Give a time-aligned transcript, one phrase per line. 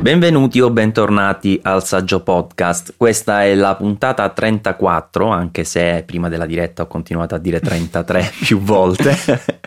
[0.00, 2.94] Benvenuti o bentornati al Saggio Podcast.
[2.96, 8.32] Questa è la puntata 34, anche se prima della diretta ho continuato a dire 33
[8.40, 9.14] più volte,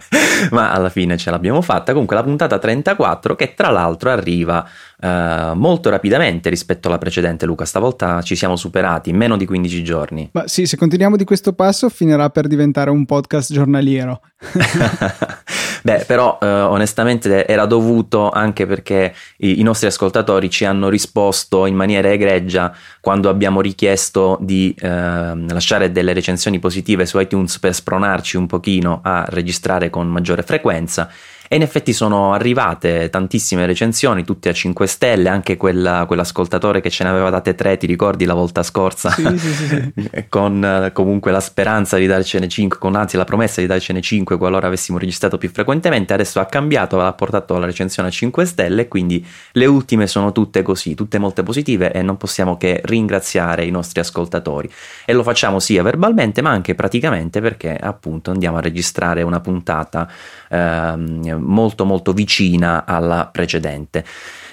[0.50, 1.92] ma alla fine ce l'abbiamo fatta.
[1.92, 4.68] Comunque la puntata 34 che tra l'altro arriva
[5.04, 7.66] eh, molto rapidamente rispetto alla precedente, Luca.
[7.66, 10.30] Stavolta ci siamo superati in meno di 15 giorni.
[10.32, 14.22] Ma sì, se continuiamo di questo passo finirà per diventare un podcast giornaliero.
[15.84, 21.66] Beh, però eh, onestamente era dovuto anche perché i, i, nostri ascoltatori ci hanno risposto
[21.66, 27.74] in maniera egregia quando abbiamo richiesto di eh, lasciare delle recensioni positive su iTunes per
[27.74, 31.10] spronarci un pochino a registrare con maggiore frequenza
[31.54, 36.90] e in effetti sono arrivate tantissime recensioni, tutte a 5 stelle, anche quella, quell'ascoltatore che
[36.90, 39.12] ce ne aveva date 3, ti ricordi la volta scorsa?
[39.12, 39.94] Sì, sì, sì,
[40.30, 44.36] con eh, comunque la speranza di darcene 5, con anzi la promessa di darcene 5
[44.40, 48.88] qualora avessimo registrato più frequentemente, adesso ha cambiato, ha portato la recensione a 5 stelle,
[48.88, 53.70] quindi le ultime sono tutte così, tutte molto positive e non possiamo che ringraziare i
[53.70, 54.68] nostri ascoltatori.
[55.06, 60.10] E lo facciamo sia verbalmente ma anche praticamente perché appunto andiamo a registrare una puntata
[60.50, 64.04] ehm, molto molto vicina alla precedente.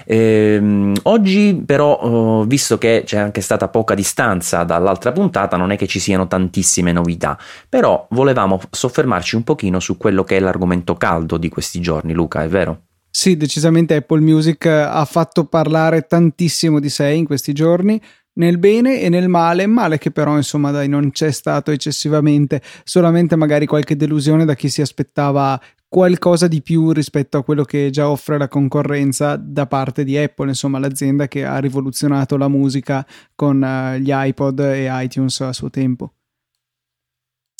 [0.04, 5.76] Ehm, oggi però, eh, visto che c'è anche stata poca distanza dall'altra puntata, non è
[5.76, 7.38] che ci siano tantissime novità,
[7.68, 12.42] però volevamo soffermarci un pochino su quello che è l'argomento caldo di questi giorni, Luca,
[12.42, 12.82] è vero?
[13.08, 18.00] Sì, decisamente Apple Music ha fatto parlare tantissimo di sé in questi giorni
[18.34, 23.34] nel bene e nel male, male che però insomma dai non c'è stato eccessivamente, solamente
[23.34, 25.60] magari qualche delusione da chi si aspettava
[25.90, 30.48] qualcosa di più rispetto a quello che già offre la concorrenza da parte di Apple,
[30.48, 35.68] insomma l'azienda che ha rivoluzionato la musica con uh, gli iPod e iTunes a suo
[35.68, 36.14] tempo.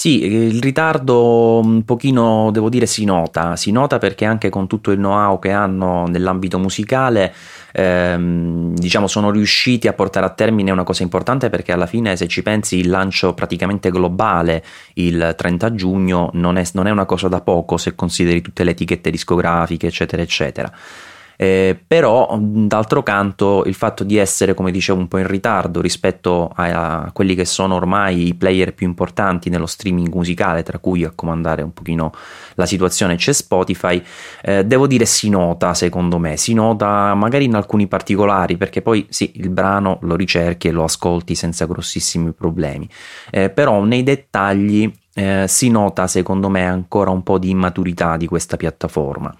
[0.00, 4.92] Sì, il ritardo un pochino, devo dire, si nota, si nota perché anche con tutto
[4.92, 7.34] il know-how che hanno nell'ambito musicale,
[7.72, 12.28] ehm, diciamo, sono riusciti a portare a termine una cosa importante perché alla fine, se
[12.28, 17.28] ci pensi, il lancio praticamente globale il 30 giugno non è, non è una cosa
[17.28, 20.72] da poco se consideri tutte le etichette discografiche, eccetera, eccetera.
[21.42, 26.52] Eh, però d'altro canto il fatto di essere come dicevo un po' in ritardo rispetto
[26.54, 31.02] a, a, quelli che sono ormai i player più importanti nello streaming musicale tra cui
[31.02, 32.12] a comandare un pochino
[32.56, 34.02] la situazione c'è Spotify
[34.42, 36.36] eh, devo dire si nota secondo me.
[36.36, 40.84] Si nota magari in alcuni particolari perché poi sì il brano lo ricerchi e lo
[40.84, 42.86] ascolti senza grossissimi problemi.
[43.30, 48.26] Eh, però nei dettagli eh, si nota secondo me ancora un po' di immaturità di
[48.26, 49.34] questa piattaforma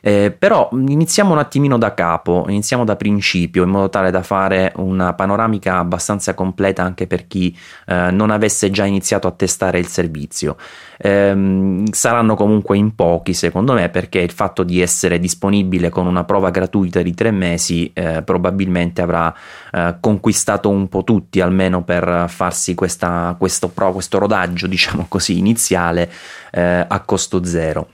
[0.00, 4.72] eh, però iniziamo un attimino da capo, iniziamo da principio, in modo tale da fare
[4.76, 7.56] una panoramica abbastanza completa anche per chi
[7.86, 10.56] eh, non avesse già iniziato a testare il servizio.
[11.02, 16.24] Eh, saranno comunque in pochi, secondo me, perché il fatto di essere disponibile con una
[16.24, 19.34] prova gratuita di tre mesi eh, probabilmente avrà
[19.72, 25.38] eh, conquistato un po' tutti, almeno per farsi questa, questo, pro, questo rodaggio, diciamo così,
[25.38, 26.10] iniziale
[26.50, 27.88] eh, a costo zero.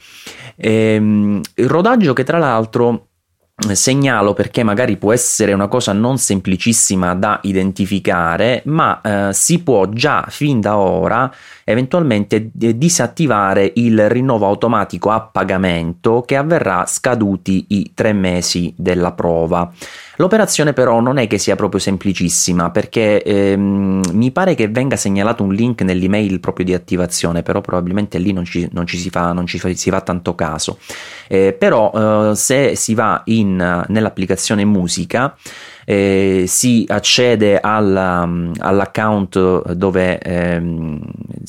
[0.56, 3.05] Ehm, il rodaggio che tra l'altro
[3.72, 9.88] segnalo perché magari può essere una cosa non semplicissima da identificare, ma eh, si può
[9.88, 11.32] già fin da ora
[11.64, 19.72] eventualmente disattivare il rinnovo automatico a pagamento che avverrà scaduti i tre mesi della prova.
[20.18, 25.42] L'operazione però non è che sia proprio semplicissima perché ehm, mi pare che venga segnalato
[25.42, 29.32] un link nell'email proprio di attivazione, però probabilmente lì non ci, non ci, si, fa,
[29.32, 30.78] non ci si fa tanto caso.
[31.28, 35.36] Eh, però eh, se si va in, nell'applicazione musica
[35.88, 41.00] eh, si accede alla, all'account dove ehm,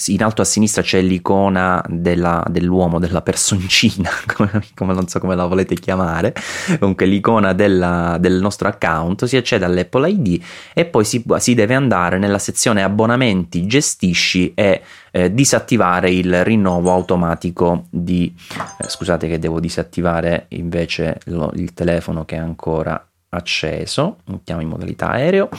[0.06, 5.36] in alto a sinistra c'è l'icona della, dell'uomo, della personcina, come, come, non so come
[5.36, 6.36] la volete chiamare,
[6.78, 10.42] comunque l'icona della, del nostro account, si accede all'Apple ID
[10.74, 16.92] e poi si, si deve andare nella sezione abbonamenti, gestisci e eh, disattivare il rinnovo
[16.92, 18.32] automatico di...
[18.78, 24.70] Eh, scusate che devo disattivare invece lo, il telefono che è ancora acceso, mettiamo in
[24.70, 25.50] modalità aereo.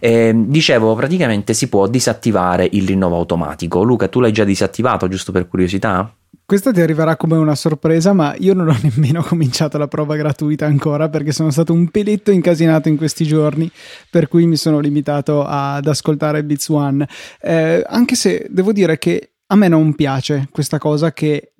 [0.00, 3.82] Eh, dicevo, praticamente si può disattivare il rinnovo automatico.
[3.82, 6.12] Luca, tu l'hai già disattivato, giusto per curiosità?
[6.44, 10.64] Questa ti arriverà come una sorpresa, ma io non ho nemmeno cominciato la prova gratuita
[10.64, 13.70] ancora perché sono stato un peletto incasinato in questi giorni,
[14.10, 17.06] per cui mi sono limitato ad ascoltare Beats One.
[17.40, 21.52] Eh, anche se devo dire che a me non piace questa cosa che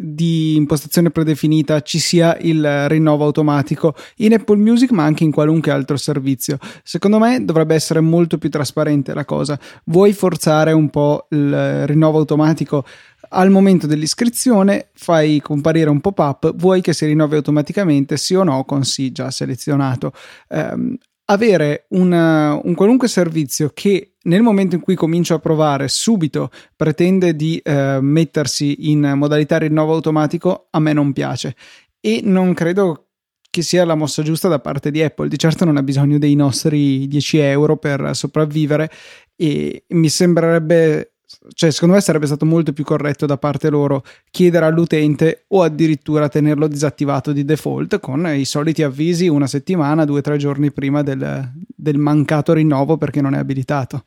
[0.00, 5.72] di impostazione predefinita ci sia il rinnovo automatico in Apple Music ma anche in qualunque
[5.72, 6.58] altro servizio.
[6.84, 9.58] Secondo me dovrebbe essere molto più trasparente la cosa.
[9.86, 12.84] Vuoi forzare un po' il rinnovo automatico?
[13.30, 18.64] al momento dell'iscrizione fai comparire un pop-up, vuoi che si rinnovi automaticamente sì o no
[18.64, 20.12] con sì già selezionato.
[20.48, 20.96] Um,
[21.30, 27.34] avere una, un qualunque servizio che nel momento in cui comincio a provare subito pretende
[27.34, 31.54] di uh, mettersi in modalità rinnovo automatico, a me non piace
[32.00, 33.08] e non credo
[33.50, 35.28] che sia la mossa giusta da parte di Apple.
[35.28, 38.90] Di certo non ha bisogno dei nostri 10 euro per sopravvivere
[39.34, 41.17] e mi sembrerebbe
[41.52, 46.28] cioè, secondo me sarebbe stato molto più corretto da parte loro chiedere all'utente o addirittura
[46.28, 51.02] tenerlo disattivato di default con i soliti avvisi una settimana, due o tre giorni prima
[51.02, 54.04] del, del mancato rinnovo perché non è abilitato.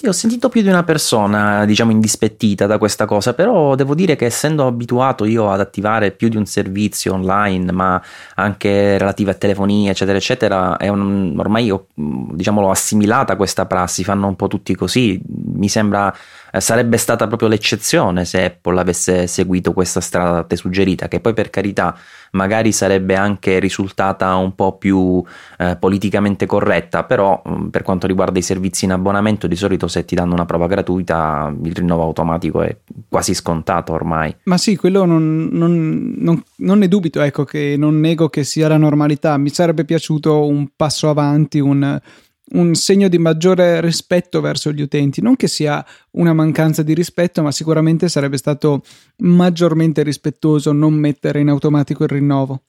[0.00, 4.14] Io ho sentito più di una persona, diciamo, indispettita da questa cosa, però devo dire
[4.14, 8.00] che essendo abituato io ad attivare più di un servizio online, ma
[8.36, 14.28] anche relativo a telefonia, eccetera, eccetera, un, ormai ho, diciamo, l'ho assimilata questa prassi, fanno
[14.28, 15.20] un po' tutti così.
[15.26, 16.14] Mi sembra
[16.60, 21.34] sarebbe stata proprio l'eccezione se Apple avesse seguito questa strada da te suggerita, che poi
[21.34, 21.96] per carità
[22.32, 25.22] magari sarebbe anche risultata un po' più
[25.58, 30.04] eh, politicamente corretta, però mm, per quanto riguarda i servizi in abbonamento di solito se
[30.04, 32.76] ti danno una prova gratuita il rinnovo automatico è
[33.08, 34.34] quasi scontato ormai.
[34.44, 38.68] Ma sì, quello non, non, non, non ne dubito, ecco che non nego che sia
[38.68, 42.00] la normalità, mi sarebbe piaciuto un passo avanti, un
[42.50, 45.20] un segno di maggiore rispetto verso gli utenti.
[45.20, 48.82] Non che sia una mancanza di rispetto, ma sicuramente sarebbe stato
[49.18, 52.62] maggiormente rispettoso non mettere in automatico il rinnovo.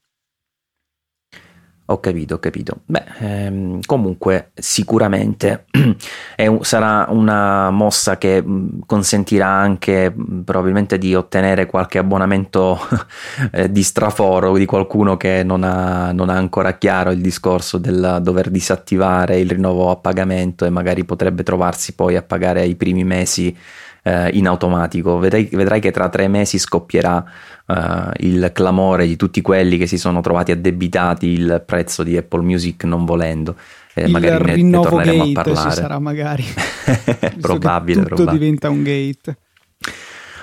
[1.92, 2.82] Ho capito, ho capito.
[2.86, 5.66] Beh, ehm, comunque sicuramente
[6.38, 12.80] un, sarà una mossa che mm, consentirà anche mm, probabilmente di ottenere qualche abbonamento
[13.52, 18.20] eh, di straforo di qualcuno che non ha, non ha, ancora chiaro il discorso del
[18.22, 23.04] dover disattivare il rinnovo a pagamento e magari potrebbe trovarsi poi a pagare i primi
[23.04, 23.58] mesi
[24.04, 25.18] eh, in automatico.
[25.18, 27.24] Vedrai, vedrai, che tra tre mesi scoppierà
[27.66, 32.42] eh, il clamore di tutti quelli che si sono trovati addebitati il prezzo di Apple
[32.42, 33.56] Music non volendo.
[33.94, 35.70] Eh, il magari ne, ne torneremo a parlare.
[35.70, 36.44] Ci sarà magari.
[37.40, 38.44] probabile, tutto probabile.
[38.44, 39.38] diventa un gate.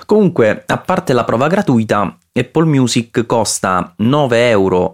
[0.06, 4.92] Comunque, a parte la prova gratuita, Apple Music costa 9,99 euro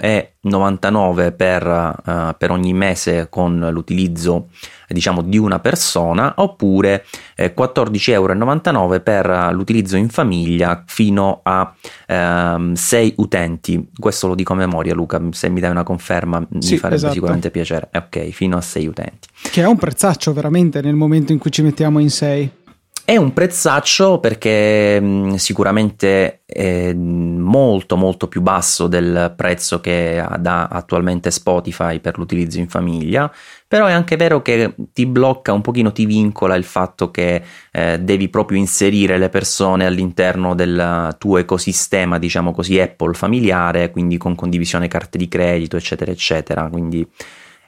[1.36, 4.48] per, uh, per ogni mese con l'utilizzo
[4.88, 7.04] diciamo di una persona oppure
[7.34, 11.74] eh, 14,99 euro per l'utilizzo in famiglia fino a
[12.06, 13.88] ehm, 6 utenti.
[13.98, 17.14] Questo lo dico a memoria Luca se mi dai una conferma sì, mi farebbe esatto.
[17.14, 17.88] sicuramente piacere.
[17.94, 19.28] Ok fino a 6 utenti.
[19.50, 22.60] Che è un prezzaccio veramente nel momento in cui ci mettiamo in 6
[23.04, 30.66] è un prezzaccio perché mh, sicuramente è molto molto più basso del prezzo che dà
[30.66, 33.32] attualmente Spotify per l'utilizzo in famiglia,
[33.66, 37.98] però è anche vero che ti blocca un pochino, ti vincola il fatto che eh,
[37.98, 44.36] devi proprio inserire le persone all'interno del tuo ecosistema, diciamo così, Apple familiare, quindi con
[44.36, 46.68] condivisione carte di credito, eccetera, eccetera.
[46.68, 47.06] Quindi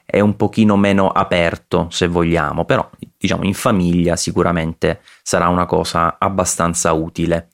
[0.05, 2.87] è un pochino meno aperto se vogliamo, però
[3.25, 7.49] diciamo in famiglia sicuramente sarà una cosa abbastanza utile.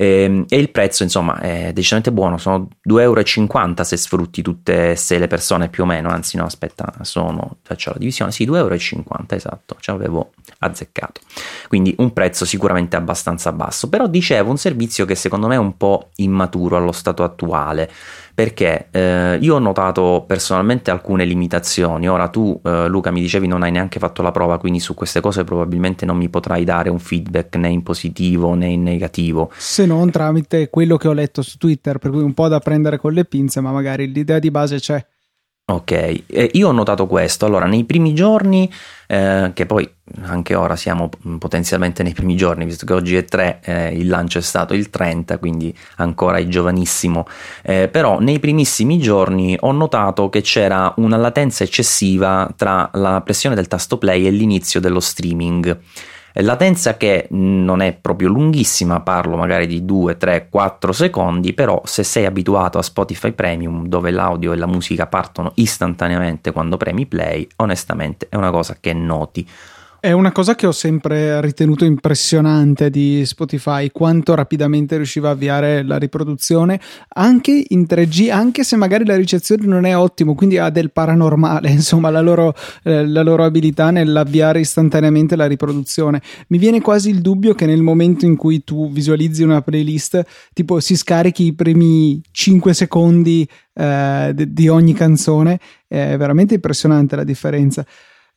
[0.00, 4.92] E, ehm, e il prezzo insomma è decisamente buono, sono 2,50 euro se sfrutti tutte
[4.92, 8.46] e sei le persone più o meno, anzi no aspetta, sono, faccio la divisione, sì
[8.46, 8.74] 2,50 euro
[9.30, 11.20] esatto, ci avevo azzeccato.
[11.66, 15.76] Quindi un prezzo sicuramente abbastanza basso, però dicevo un servizio che secondo me è un
[15.76, 17.90] po' immaturo allo stato attuale
[18.38, 22.08] perché eh, io ho notato personalmente alcune limitazioni.
[22.08, 25.18] Ora tu, eh, Luca, mi dicevi non hai neanche fatto la prova, quindi su queste
[25.18, 29.50] cose probabilmente non mi potrai dare un feedback né in positivo né in negativo.
[29.56, 32.98] Se non tramite quello che ho letto su Twitter, per cui un po' da prendere
[32.98, 35.04] con le pinze, ma magari l'idea di base c'è.
[35.70, 37.44] Ok, eh, io ho notato questo.
[37.44, 38.72] Allora, nei primi giorni,
[39.06, 39.86] eh, che poi
[40.22, 44.38] anche ora siamo potenzialmente nei primi giorni, visto che oggi è 3, eh, il lancio
[44.38, 47.26] è stato il 30, quindi ancora è giovanissimo,
[47.62, 53.54] eh, però nei primissimi giorni ho notato che c'era una latenza eccessiva tra la pressione
[53.54, 55.78] del tasto play e l'inizio dello streaming.
[56.34, 62.04] Latenza che non è proprio lunghissima, parlo magari di 2, 3, 4 secondi, però se
[62.04, 67.46] sei abituato a Spotify Premium dove l'audio e la musica partono istantaneamente quando premi play,
[67.56, 69.48] onestamente è una cosa che noti.
[70.00, 75.82] È una cosa che ho sempre ritenuto impressionante di Spotify, quanto rapidamente riusciva a avviare
[75.82, 76.80] la riproduzione
[77.14, 81.70] anche in 3G, anche se magari la ricezione non è ottima, quindi ha del paranormale,
[81.74, 86.22] insomma, la loro, eh, la loro abilità nell'avviare istantaneamente la riproduzione.
[86.46, 90.78] Mi viene quasi il dubbio che nel momento in cui tu visualizzi una playlist, tipo
[90.78, 97.84] si scarichi i primi 5 secondi eh, di ogni canzone, è veramente impressionante la differenza.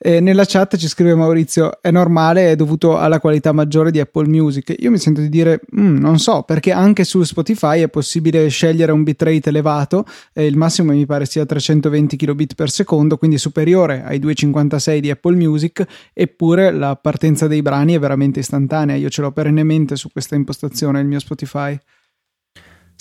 [0.03, 4.27] E nella chat ci scrive Maurizio: è normale, è dovuto alla qualità maggiore di Apple
[4.27, 4.73] Music.
[4.79, 8.91] Io mi sento di dire: mm, non so, perché anche su Spotify è possibile scegliere
[8.91, 10.03] un bitrate elevato.
[10.33, 15.11] Eh, il massimo mi pare sia 320 kbit per secondo, quindi superiore ai 256 di
[15.11, 15.85] Apple Music.
[16.13, 18.95] Eppure la partenza dei brani è veramente istantanea.
[18.95, 21.77] Io ce l'ho perennemente su questa impostazione, il mio Spotify.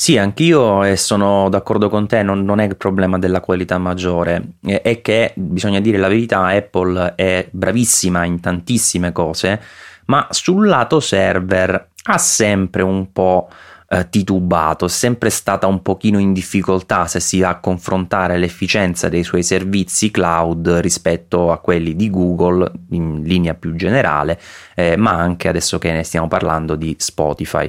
[0.01, 4.53] Sì, anch'io e sono d'accordo con te, non, non, è il problema della qualità maggiore,
[4.63, 9.61] è che bisogna dire la verità, Apple è bravissima in tantissime cose,
[10.07, 13.51] ma sul lato server ha sempre un po'
[13.93, 19.09] eh, titubato, è sempre stata un pochino in difficoltà se si va a confrontare l'efficienza
[19.09, 24.41] dei suoi servizi cloud rispetto a quelli di Google in linea più generale,
[24.77, 27.69] eh, ma anche adesso che ne stiamo parlando di Spotify.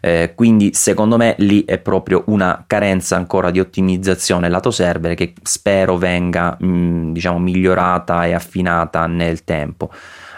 [0.00, 5.34] Eh, quindi secondo me lì è proprio una carenza ancora di ottimizzazione lato server che
[5.42, 9.90] spero venga mh, mm, diciamo migliorata e affinata nel tempo.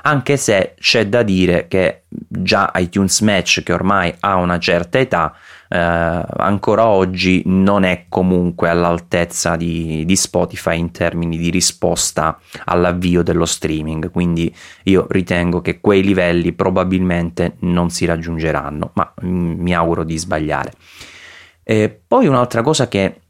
[0.05, 5.33] Anche se c'è da dire che già iTunes Match, che ormai ha una certa età,
[5.73, 13.23] eh, ancora oggi non è comunque all'altezza di, di, Spotify in termini di risposta all'avvio
[13.23, 14.11] dello streaming.
[14.11, 20.19] Quindi io ritengo che quei livelli probabilmente non si raggiungeranno, ma mm, mi auguro di
[20.19, 20.75] sbagliare.
[21.63, 23.21] E poi un'altra cosa che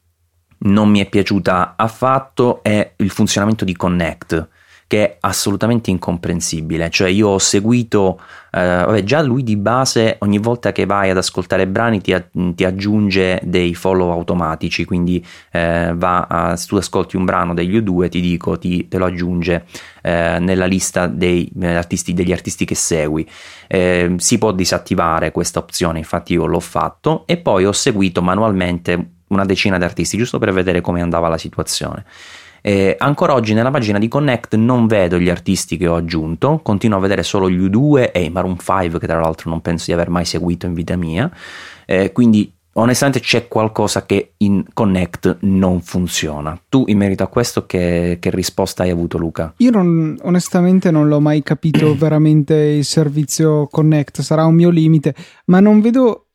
[0.65, 4.49] non mi è piaciuta affatto è il funzionamento di Connect
[4.93, 6.91] che è assolutamente incomprensibile.
[6.91, 8.21] Cioè, io ho seguito,
[8.51, 12.15] eh, vabbè, già lui di base, ogni volta che vai ad ascoltare brani, ti,
[12.55, 14.85] ti aggiunge dei follow automatici.
[14.85, 19.07] Quindi, eh, a, se tu ascolti un brano degli U2, ti dico, ti, te lo
[19.07, 19.65] aggiunge
[20.03, 23.27] eh, nella lista dei, artisti, degli artisti che segui.
[23.69, 29.13] Eh, si può disattivare questa opzione, infatti, io l'ho fatto e poi ho seguito manualmente
[29.29, 32.05] una decina di artisti giusto per vedere come andava la situazione.
[32.63, 36.99] Eh, ancora oggi nella pagina di Connect non vedo gli artisti che ho aggiunto, continuo
[36.99, 39.93] a vedere solo gli U2 e i Maroon 5 che tra l'altro non penso di
[39.93, 41.29] aver mai seguito in vita mia,
[41.85, 46.59] eh, quindi onestamente c'è qualcosa che in Connect non funziona.
[46.69, 49.53] Tu in merito a questo che, che risposta hai avuto Luca?
[49.59, 55.15] Io non, onestamente non l'ho mai capito veramente il servizio Connect, sarà un mio limite,
[55.47, 56.27] ma non vedo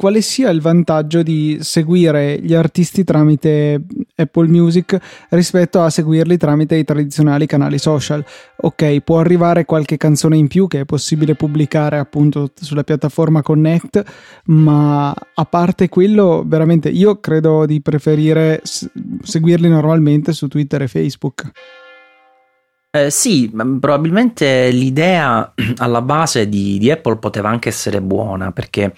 [0.00, 3.82] quale sia il vantaggio di seguire gli artisti tramite
[4.14, 8.24] Apple Music rispetto a seguirli tramite i tradizionali canali social.
[8.62, 14.02] Ok, può arrivare qualche canzone in più che è possibile pubblicare appunto sulla piattaforma Connect,
[14.44, 21.50] ma a parte quello, veramente io credo di preferire seguirli normalmente su Twitter e Facebook.
[22.92, 28.94] Eh, sì, probabilmente l'idea alla base di, di Apple poteva anche essere buona perché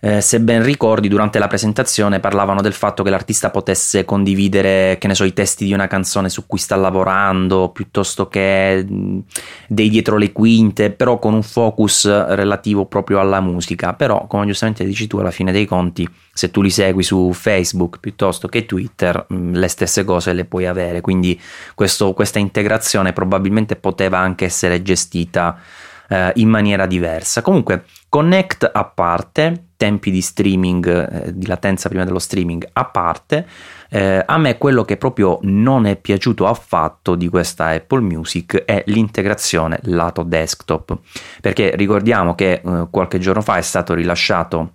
[0.00, 5.06] eh, se ben ricordi, durante la presentazione parlavano del fatto che l'artista potesse condividere, che
[5.06, 8.84] ne so, i testi di una canzone su cui sta lavorando, piuttosto che
[9.66, 13.94] dei dietro le quinte, però con un focus relativo proprio alla musica.
[13.94, 17.98] Però, come giustamente dici tu, alla fine dei conti, se tu li segui su Facebook
[17.98, 21.00] piuttosto che Twitter, le stesse cose le puoi avere.
[21.00, 21.40] Quindi
[21.74, 25.58] questo, questa integrazione probabilmente poteva anche essere gestita
[26.08, 27.40] eh, in maniera diversa.
[27.40, 33.46] Comunque, Connect a parte, tempi di streaming, eh, di latenza prima dello streaming a parte,
[33.88, 38.82] eh, a me quello che proprio non è piaciuto affatto di questa Apple Music è
[38.86, 40.98] l'integrazione lato desktop,
[41.40, 44.72] perché ricordiamo che eh, qualche giorno fa è stato rilasciato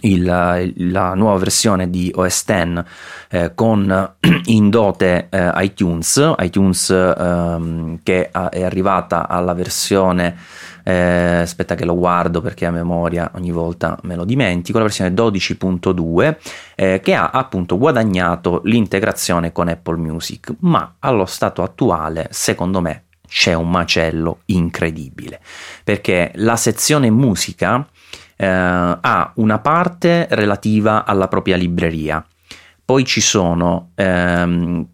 [0.00, 2.84] il, la nuova versione di OS X
[3.30, 4.14] eh, con
[4.46, 10.36] in dote eh, iTunes, iTunes ehm, che è arrivata alla versione
[10.84, 15.10] eh, aspetta che lo guardo perché a memoria ogni volta me lo dimentico, la versione
[15.12, 16.36] 12.2
[16.76, 23.04] eh, che ha appunto guadagnato l'integrazione con Apple Music, ma allo stato attuale secondo me
[23.26, 25.40] c'è un macello incredibile
[25.82, 27.84] perché la sezione musica
[28.36, 32.24] eh, ha una parte relativa alla propria libreria
[32.84, 34.88] poi ci sono ehm,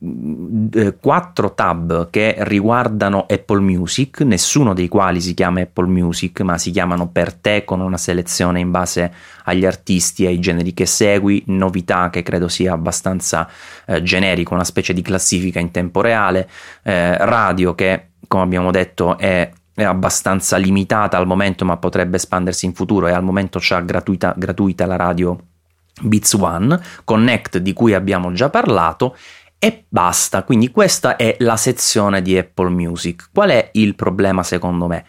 [0.73, 6.57] eh, quattro tab che riguardano Apple Music, nessuno dei quali si chiama Apple Music, ma
[6.57, 9.13] si chiamano per te con una selezione in base
[9.45, 13.49] agli artisti e ai generi che segui, novità che credo sia abbastanza
[13.87, 16.49] eh, generico, una specie di classifica in tempo reale,
[16.85, 22.67] eh, radio che come abbiamo detto è è abbastanza limitata al momento ma potrebbe espandersi
[22.67, 25.39] in futuro e al momento c'è gratuita, gratuita la radio
[26.01, 29.17] Beats One, Connect di cui abbiamo già parlato
[29.59, 30.43] e basta.
[30.43, 33.29] Quindi questa è la sezione di Apple Music.
[33.33, 35.05] Qual è il problema secondo me?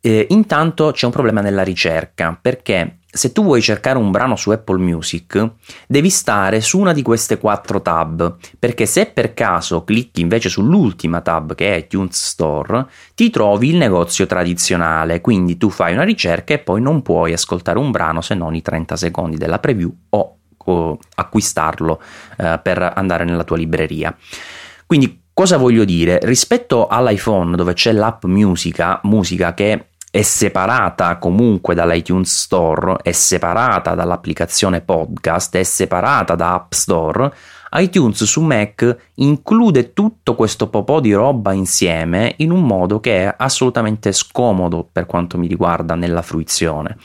[0.00, 4.50] Eh, intanto c'è un problema nella ricerca perché se tu vuoi cercare un brano su
[4.50, 5.50] Apple Music,
[5.86, 11.20] devi stare su una di queste quattro tab, perché se per caso clicchi invece sull'ultima
[11.20, 16.54] tab che è iTunes Store, ti trovi il negozio tradizionale, quindi tu fai una ricerca
[16.54, 20.38] e poi non puoi ascoltare un brano se non i 30 secondi della preview o,
[20.56, 22.02] o acquistarlo
[22.36, 24.14] eh, per andare nella tua libreria.
[24.86, 26.18] Quindi cosa voglio dire?
[26.24, 33.96] Rispetto all'iPhone dove c'è l'app musica, musica che è separata comunque dall'iTunes Store, è separata
[33.96, 37.34] dall'applicazione podcast, è separata da App Store,
[37.72, 43.34] iTunes su Mac include tutto questo po' di roba insieme in un modo che è
[43.36, 46.96] assolutamente scomodo per quanto mi riguarda nella fruizione.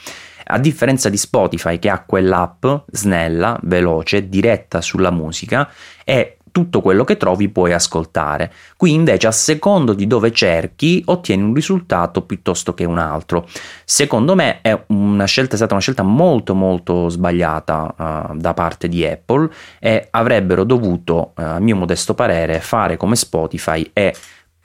[0.51, 5.67] A differenza di Spotify che ha quell'app snella, veloce, diretta sulla musica
[6.03, 8.51] e tutto quello che trovi puoi ascoltare.
[8.77, 13.47] Qui invece a secondo di dove cerchi ottieni un risultato piuttosto che un altro.
[13.85, 14.85] Secondo me è,
[15.25, 20.63] scelta, è stata una scelta molto molto sbagliata uh, da parte di Apple e avrebbero
[20.63, 24.13] dovuto, uh, a mio modesto parere, fare come Spotify e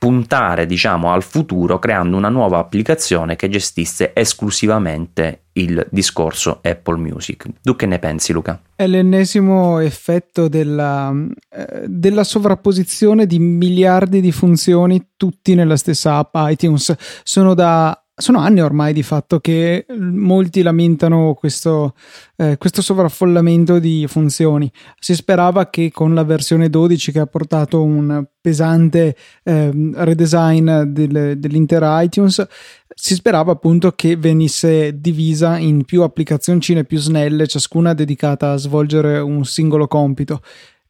[0.05, 7.47] puntare diciamo al futuro creando una nuova applicazione che gestisse esclusivamente il discorso Apple Music.
[7.63, 8.61] Tu che ne pensi Luca?
[8.77, 11.11] È l'ennesimo effetto della,
[11.51, 16.95] eh, della sovrapposizione di miliardi di funzioni tutti nella stessa app iTunes.
[17.23, 21.95] Sono da sono anni ormai di fatto che molti lamentano questo,
[22.37, 24.71] eh, questo, sovraffollamento di funzioni.
[25.01, 31.39] Si sperava che con la versione 12 che ha portato un pesante eh, redesign del,
[31.39, 32.47] dell'intera iTunes,
[32.95, 39.19] si sperava appunto che venisse divisa in più applicazioncine più snelle, ciascuna dedicata a svolgere
[39.19, 40.41] un singolo compito.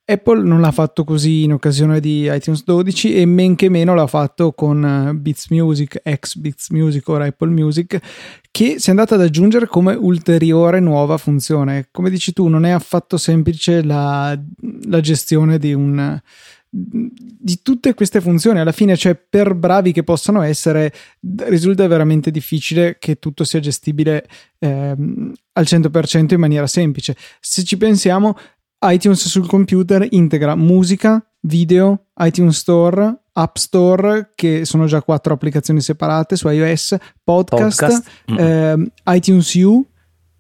[0.06, 4.06] Apple non l'ha fatto così in occasione di iTunes 12 e men che meno l'ha
[4.06, 7.98] fatto con eh, Beats Music, ex Beats Music, ora Apple Music,
[8.50, 11.88] che si è andata ad aggiungere come ulteriore nuova funzione.
[11.90, 14.38] Come dici tu, non è affatto semplice la,
[14.88, 16.20] la gestione di un
[16.76, 20.92] di tutte queste funzioni alla fine cioè per bravi che possano essere
[21.44, 24.26] risulta veramente difficile che tutto sia gestibile
[24.58, 28.36] ehm, al 100% in maniera semplice se ci pensiamo
[28.84, 35.80] iTunes sul computer integra musica, video, iTunes Store, App Store, che sono già quattro applicazioni
[35.80, 38.08] separate su iOS, podcast, podcast.
[38.26, 39.86] Eh, iTunes U.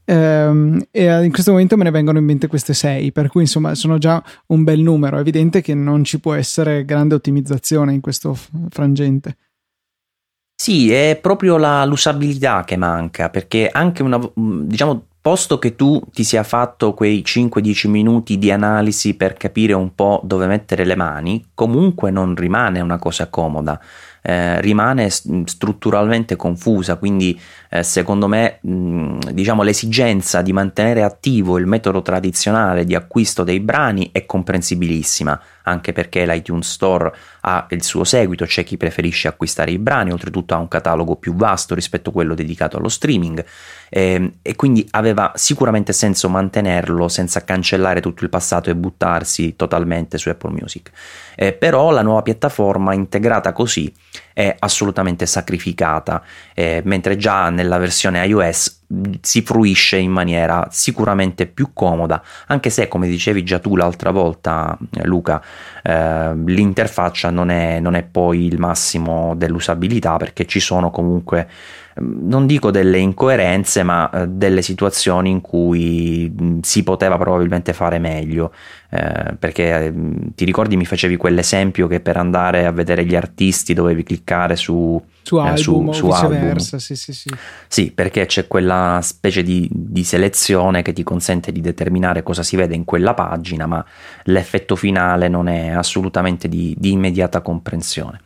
[0.06, 3.74] Ehm, e in questo momento me ne vengono in mente queste sei, per cui insomma
[3.74, 5.16] sono già un bel numero.
[5.16, 8.36] È evidente che non ci può essere grande ottimizzazione in questo
[8.68, 9.36] frangente.
[10.54, 16.22] Sì, è proprio la, l'usabilità che manca, perché anche una, diciamo, Posto che tu ti
[16.22, 21.42] sia fatto quei 5-10 minuti di analisi per capire un po' dove mettere le mani,
[21.54, 23.80] comunque non rimane una cosa comoda,
[24.20, 31.64] eh, rimane strutturalmente confusa, quindi eh, secondo me mh, diciamo, l'esigenza di mantenere attivo il
[31.64, 38.04] metodo tradizionale di acquisto dei brani è comprensibilissima, anche perché l'iTunes Store ha il suo
[38.04, 42.12] seguito, c'è chi preferisce acquistare i brani, oltretutto ha un catalogo più vasto rispetto a
[42.12, 43.44] quello dedicato allo streaming
[43.88, 50.18] eh, e quindi aveva sicuramente senso mantenerlo senza cancellare tutto il passato e buttarsi totalmente
[50.18, 50.90] su Apple Music.
[51.36, 53.92] Eh, però la nuova piattaforma integrata così
[54.32, 56.22] è assolutamente sacrificata,
[56.54, 58.82] eh, mentre già nella versione iOS
[59.20, 64.76] si fruisce in maniera sicuramente più comoda, anche se come dicevi già tu l'altra volta
[64.92, 65.42] eh, Luca,
[65.82, 71.48] eh, l'interfaccia non è, non è poi il massimo dell'usabilità perché ci sono comunque
[71.96, 78.52] non dico delle incoerenze, ma eh, delle situazioni in cui si poteva probabilmente fare meglio.
[78.90, 79.92] Eh, perché
[80.34, 85.02] ti ricordi mi facevi quell'esempio che per andare a vedere gli artisti dovevi cliccare su,
[85.22, 86.56] su album, eh, su, su album.
[86.56, 87.30] Sì, sì, sì.
[87.66, 92.56] sì, perché c'è quella specie di, di, selezione che ti consente di determinare cosa si
[92.56, 93.84] vede in quella pagina, ma
[94.24, 98.20] l'effetto finale non è assolutamente di, di immediata comprensione.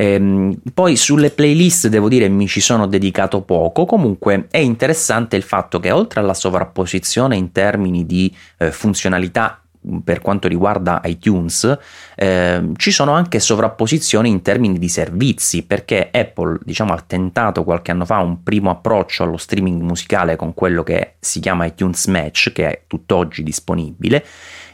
[0.00, 5.42] Ehm, poi sulle playlist devo dire mi ci sono dedicato poco, comunque è interessante il
[5.42, 9.60] fatto che oltre alla sovrapposizione in termini di eh, funzionalità
[10.04, 11.78] per quanto riguarda iTunes,
[12.14, 17.90] eh, ci sono anche sovrapposizioni in termini di servizi, perché Apple diciamo, ha tentato qualche
[17.90, 22.52] anno fa un primo approccio allo streaming musicale con quello che si chiama iTunes Match,
[22.52, 24.24] che è tutt'oggi disponibile,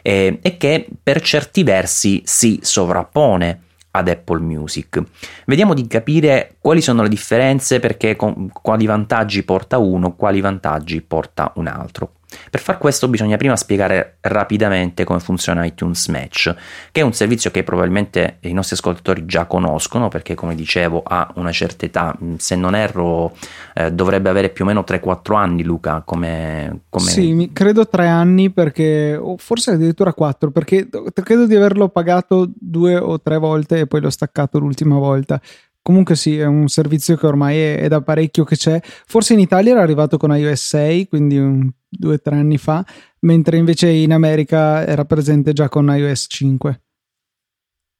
[0.02, 3.60] eh, e che per certi versi si sovrappone
[3.96, 5.02] ad Apple Music.
[5.46, 11.00] Vediamo di capire quali sono le differenze perché con, quali vantaggi porta uno, quali vantaggi
[11.00, 12.12] porta un altro.
[12.50, 16.54] Per far questo bisogna prima spiegare rapidamente come funziona iTunes Match,
[16.92, 21.30] che è un servizio che probabilmente i nostri ascoltatori già conoscono perché come dicevo ha
[21.36, 23.36] una certa età, se non erro
[23.74, 27.10] eh, dovrebbe avere più o meno 3-4 anni Luca come, come...
[27.10, 30.88] Sì, credo 3 anni perché, o forse addirittura 4 perché
[31.22, 35.40] credo di averlo pagato due o tre volte e poi l'ho staccato l'ultima volta.
[35.84, 38.80] Comunque sì, è un servizio che ormai è, è da parecchio che c'è.
[38.82, 42.82] Forse in Italia era arrivato con iOS 6, quindi un, due o tre anni fa,
[43.20, 46.80] mentre invece in America era presente già con iOS 5.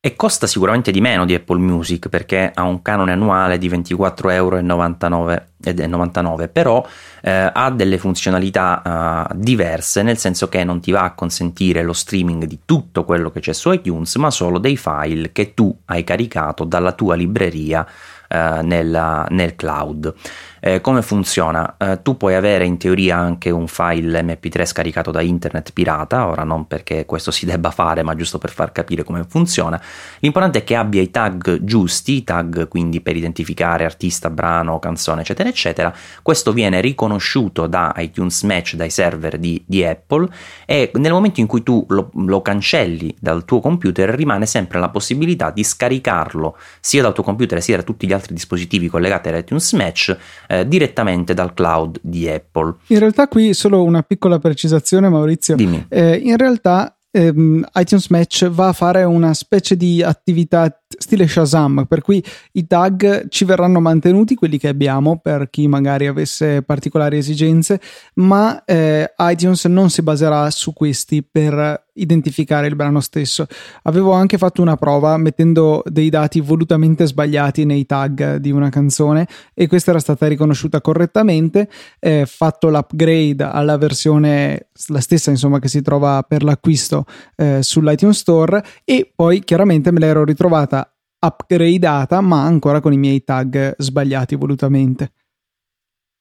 [0.01, 5.45] E costa sicuramente di meno di Apple Music perché ha un canone annuale di 24,99
[6.49, 6.85] però
[7.23, 11.93] eh, ha delle funzionalità uh, diverse, nel senso che non ti va a consentire lo
[11.93, 16.05] streaming di tutto quello che c'è su iTunes, ma solo dei file che tu hai
[16.05, 17.87] caricato dalla tua libreria
[18.29, 20.15] uh, nella, nel cloud.
[20.67, 21.77] Eh, come funziona?
[21.77, 26.43] Eh, tu puoi avere in teoria anche un file MP3 scaricato da internet pirata, ora
[26.43, 29.79] non perché questo si debba fare, ma giusto per far capire come funziona.
[30.21, 35.51] L'importante è che abbia i tag giusti, tag quindi per identificare artista, brano, canzone, eccetera,
[35.51, 35.95] eccetera.
[36.23, 40.31] Questo viene riconosciuto da iTunes Match, dai server di, di Apple
[40.65, 44.89] e nel momento in cui tu lo, lo cancelli dal tuo computer rimane sempre la
[44.89, 49.71] possibilità di scaricarlo sia dal tuo computer sia da tutti gli altri dispositivi collegati all'iTunes
[49.75, 50.17] Match
[50.61, 52.75] eh, direttamente dal cloud di Apple.
[52.89, 55.57] In realtà qui solo una piccola precisazione Maurizio.
[55.57, 55.87] Dimmi.
[55.89, 61.87] Eh, in realtà ehm, iTunes Match va a fare una specie di attività stile Shazam,
[61.89, 67.17] per cui i tag ci verranno mantenuti, quelli che abbiamo per chi magari avesse particolari
[67.17, 67.81] esigenze,
[68.15, 73.47] ma eh, iTunes non si baserà su questi per identificare il brano stesso.
[73.83, 79.27] Avevo anche fatto una prova mettendo dei dati volutamente sbagliati nei tag di una canzone
[79.53, 85.69] e questa era stata riconosciuta correttamente, eh, fatto l'upgrade alla versione la stessa insomma che
[85.69, 87.05] si trova per l'acquisto
[87.37, 90.89] eh, sull'iTunes Store e poi chiaramente me l'ero ritrovata
[91.21, 95.13] upgradeata ma ancora con i miei tag sbagliati volutamente.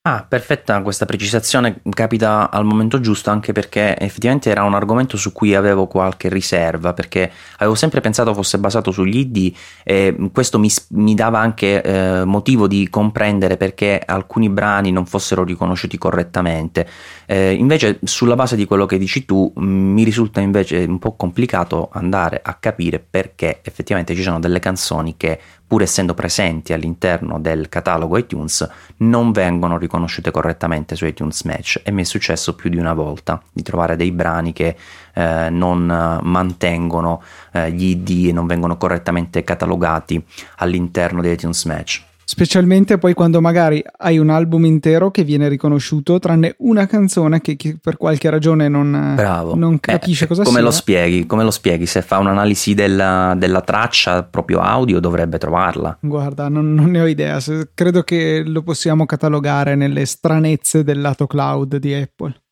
[0.06, 5.32] Ah, perfetta questa precisazione, capita al momento giusto anche perché effettivamente era un argomento su
[5.32, 10.70] cui avevo qualche riserva perché avevo sempre pensato fosse basato sugli ID e questo mi,
[10.90, 16.86] mi dava anche eh, motivo di comprendere perché alcuni brani non fossero riconosciuti correttamente.
[17.26, 21.88] Eh, invece sulla base di quello che dici tu mi risulta invece un po' complicato
[21.94, 25.40] andare a capire perché effettivamente ci sono delle canzoni che
[25.74, 31.90] pur essendo presenti all'interno del catalogo iTunes, non vengono riconosciute correttamente su iTunes Match e
[31.90, 34.76] mi è successo più di una volta di trovare dei brani che
[35.16, 40.24] eh, non mantengono eh, gli ID e non vengono correttamente catalogati
[40.58, 42.04] all'interno di iTunes Match.
[42.26, 47.56] Specialmente poi quando magari hai un album intero che viene riconosciuto, tranne una canzone che,
[47.56, 49.16] che per qualche ragione non,
[49.56, 50.66] non capisce eh, cosa come sia.
[50.66, 51.86] Lo spieghi, come lo spieghi?
[51.86, 55.98] Se fa un'analisi della, della traccia proprio audio dovrebbe trovarla.
[56.02, 57.40] Guarda, non, non ne ho idea.
[57.74, 62.43] Credo che lo possiamo catalogare nelle stranezze del lato cloud di Apple.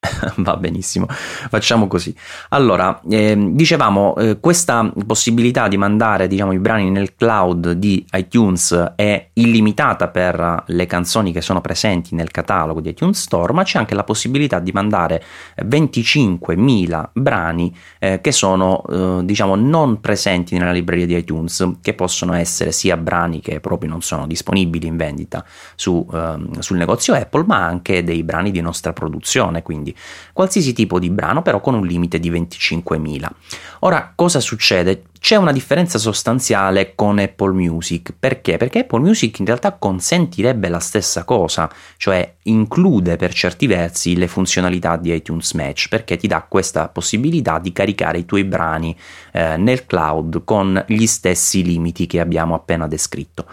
[0.36, 2.14] Va benissimo, facciamo così.
[2.50, 8.92] Allora, eh, dicevamo, eh, questa possibilità di mandare diciamo, i brani nel cloud di iTunes
[8.94, 13.78] è illimitata per le canzoni che sono presenti nel catalogo di iTunes Store, ma c'è
[13.78, 15.22] anche la possibilità di mandare
[15.64, 22.34] 25.000 brani eh, che sono eh, diciamo, non presenti nella libreria di iTunes, che possono
[22.34, 27.44] essere sia brani che proprio non sono disponibili in vendita su, ehm, sul negozio Apple,
[27.46, 29.94] ma anche dei brani di nostra produzione, quindi
[30.32, 33.26] qualsiasi tipo di brano però con un limite di 25.000.
[33.80, 35.04] Ora cosa succede?
[35.20, 38.56] C'è una differenza sostanziale con Apple Music, perché?
[38.56, 44.28] Perché Apple Music in realtà consentirebbe la stessa cosa, cioè include per certi versi le
[44.28, 48.96] funzionalità di iTunes Match, perché ti dà questa possibilità di caricare i tuoi brani
[49.32, 53.46] eh, nel cloud con gli stessi limiti che abbiamo appena descritto.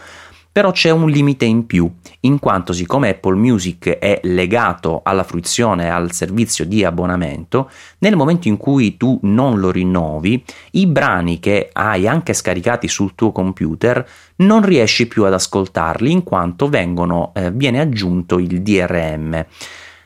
[0.55, 1.91] Però c'è un limite in più,
[2.21, 8.47] in quanto siccome Apple Music è legato alla fruizione al servizio di abbonamento, nel momento
[8.47, 10.41] in cui tu non lo rinnovi,
[10.71, 16.23] i brani che hai anche scaricati sul tuo computer non riesci più ad ascoltarli in
[16.23, 19.45] quanto vengono, eh, viene aggiunto il DRM.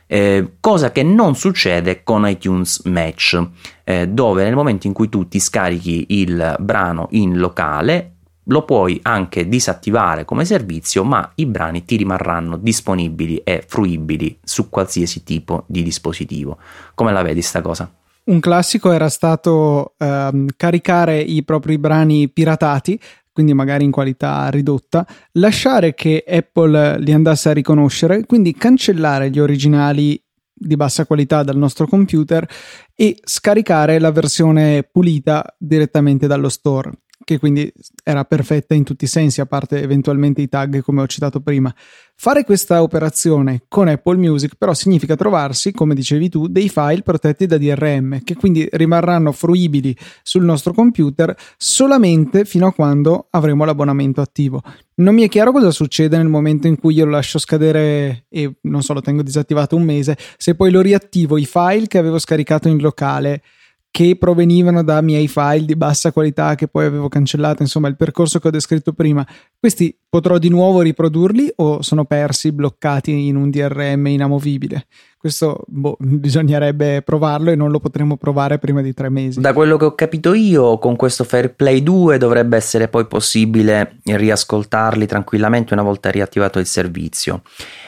[0.08, 3.40] Eh, cosa che non succede con iTunes Match,
[3.84, 8.14] eh, dove nel momento in cui tu ti scarichi il brano in locale
[8.50, 14.70] lo puoi anche disattivare come servizio, ma i brani ti rimarranno disponibili e fruibili su
[14.70, 16.58] qualsiasi tipo di dispositivo.
[16.96, 17.92] Come la vedi sta cosa?
[18.26, 23.00] Un classico era stato ehm, caricare i propri brani piratati,
[23.32, 29.40] quindi magari in qualità ridotta, lasciare che Apple li andasse a riconoscere, quindi cancellare gli
[29.40, 30.22] originali
[30.54, 32.48] di bassa qualità dal nostro computer
[32.94, 36.92] e scaricare la versione pulita direttamente dallo store
[37.30, 37.72] che quindi
[38.04, 41.72] era perfetta in tutti i sensi, a parte eventualmente i tag come ho citato prima.
[42.16, 47.46] Fare questa operazione con Apple Music però significa trovarsi, come dicevi tu, dei file protetti
[47.46, 54.22] da DRM che quindi rimarranno fruibili sul nostro computer solamente fino a quando avremo l'abbonamento
[54.22, 54.64] attivo.
[54.96, 58.56] Non mi è chiaro cosa succede nel momento in cui io lo lascio scadere e
[58.62, 62.18] non so, lo tengo disattivato un mese, se poi lo riattivo i file che avevo
[62.18, 63.44] scaricato in locale
[63.92, 68.40] che provenivano da miei file di bassa qualità che poi avevo cancellato, insomma il percorso
[68.40, 69.26] che ho descritto prima.
[69.60, 74.88] Questi potrò di nuovo riprodurli o sono persi, bloccati in un DRM inamovibile?
[75.20, 79.42] Questo boh, bisognerebbe provarlo e non lo potremo provare prima di tre mesi.
[79.42, 83.98] Da quello che ho capito io, con questo Fair Play 2 dovrebbe essere poi possibile
[84.06, 87.42] riascoltarli tranquillamente una volta riattivato il servizio.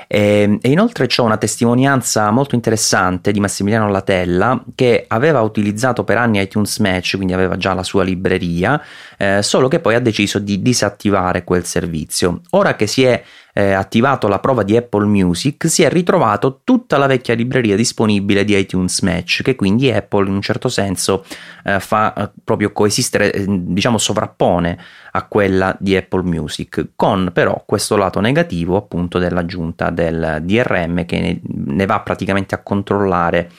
[0.07, 6.03] E, ehm, e inoltre c'è una testimonianza molto interessante di Massimiliano Latella che aveva utilizzato
[6.03, 8.81] per anni iTunes Match, quindi aveva già la sua libreria,
[9.17, 12.10] eh, solo che poi ha deciso di disattivare quel servizio.
[12.51, 16.97] Ora che si è eh, attivato la prova di Apple Music, si è ritrovato tutta
[16.97, 21.25] la vecchia libreria disponibile di iTunes Match, che quindi Apple in un certo senso
[21.63, 24.77] eh, fa eh, proprio coesistere, eh, diciamo sovrappone
[25.11, 31.19] a quella di Apple Music, con però questo lato negativo appunto dell'aggiunta del DRM che
[31.19, 33.49] ne, ne va praticamente a controllare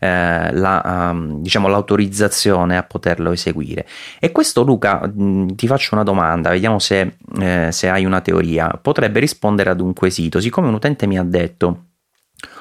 [0.00, 3.86] eh, la, um, diciamo, l'autorizzazione a poterlo eseguire.
[4.18, 8.20] E questo Luca, mh, mm, ti faccio una domanda, vediamo se, eh, se hai una
[8.20, 11.84] teoria, potrebbe rispondere ad un quesito, siccome un utente mi ha detto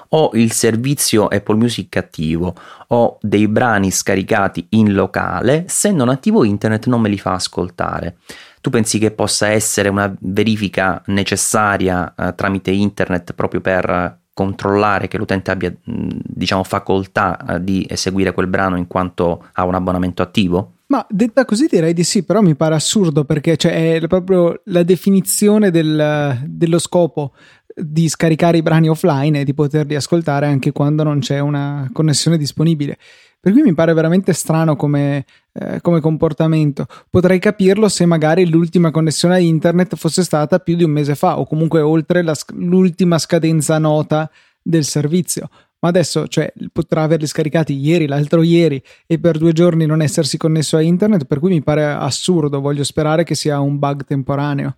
[0.09, 2.55] ho il servizio Apple Music attivo,
[2.87, 8.17] ho dei brani scaricati in locale, se non attivo internet non me li fa ascoltare.
[8.61, 15.17] Tu pensi che possa essere una verifica necessaria eh, tramite internet proprio per controllare che
[15.17, 20.75] l'utente abbia diciamo facoltà eh, di eseguire quel brano in quanto ha un abbonamento attivo?
[20.87, 24.83] Ma detta così direi di sì, però mi pare assurdo perché cioè, è proprio la
[24.83, 27.33] definizione del, dello scopo
[27.75, 32.37] di scaricare i brani offline e di poterli ascoltare anche quando non c'è una connessione
[32.37, 32.97] disponibile.
[33.41, 36.85] Per cui mi pare veramente strano come, eh, come, comportamento.
[37.09, 41.39] Potrei capirlo se magari l'ultima connessione a internet fosse stata più di un mese fa
[41.39, 44.29] o comunque oltre la, l'ultima scadenza nota
[44.61, 45.49] del servizio.
[45.79, 50.35] Ma adesso, cioè, potrà averli scaricati ieri, l'altro ieri e per due giorni non essersi
[50.37, 52.59] connesso a internet, per cui mi pare assurdo.
[52.59, 54.75] Voglio sperare che sia un bug temporaneo.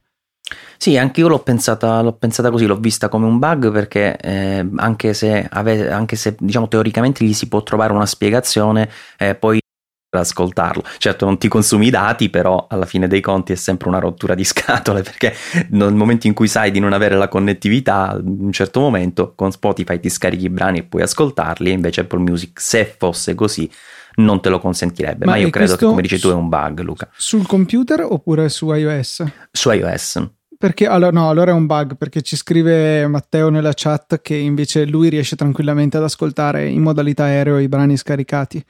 [0.77, 4.67] Sì, anche io l'ho pensata, l'ho pensata così, l'ho vista come un bug perché eh,
[4.77, 9.59] anche se, ave, anche se diciamo teoricamente gli si può trovare una spiegazione, eh, poi
[10.09, 10.83] ascoltarlo.
[10.97, 14.35] Certo non ti consumi i dati, però alla fine dei conti è sempre una rottura
[14.35, 15.33] di scatole perché
[15.69, 19.51] nel momento in cui sai di non avere la connettività, in un certo momento con
[19.51, 23.69] Spotify ti scarichi i brani e puoi ascoltarli e invece Apple Music se fosse così
[24.15, 25.25] non te lo consentirebbe.
[25.25, 27.09] Ma, Ma io credo che come dici tu è un bug, Luca.
[27.15, 29.23] Sul computer oppure su iOS?
[29.51, 30.29] Su iOS.
[30.57, 34.85] Perché allora, no, allora è un bug perché ci scrive Matteo nella chat che invece
[34.85, 38.63] lui riesce tranquillamente ad ascoltare in modalità aereo i brani scaricati.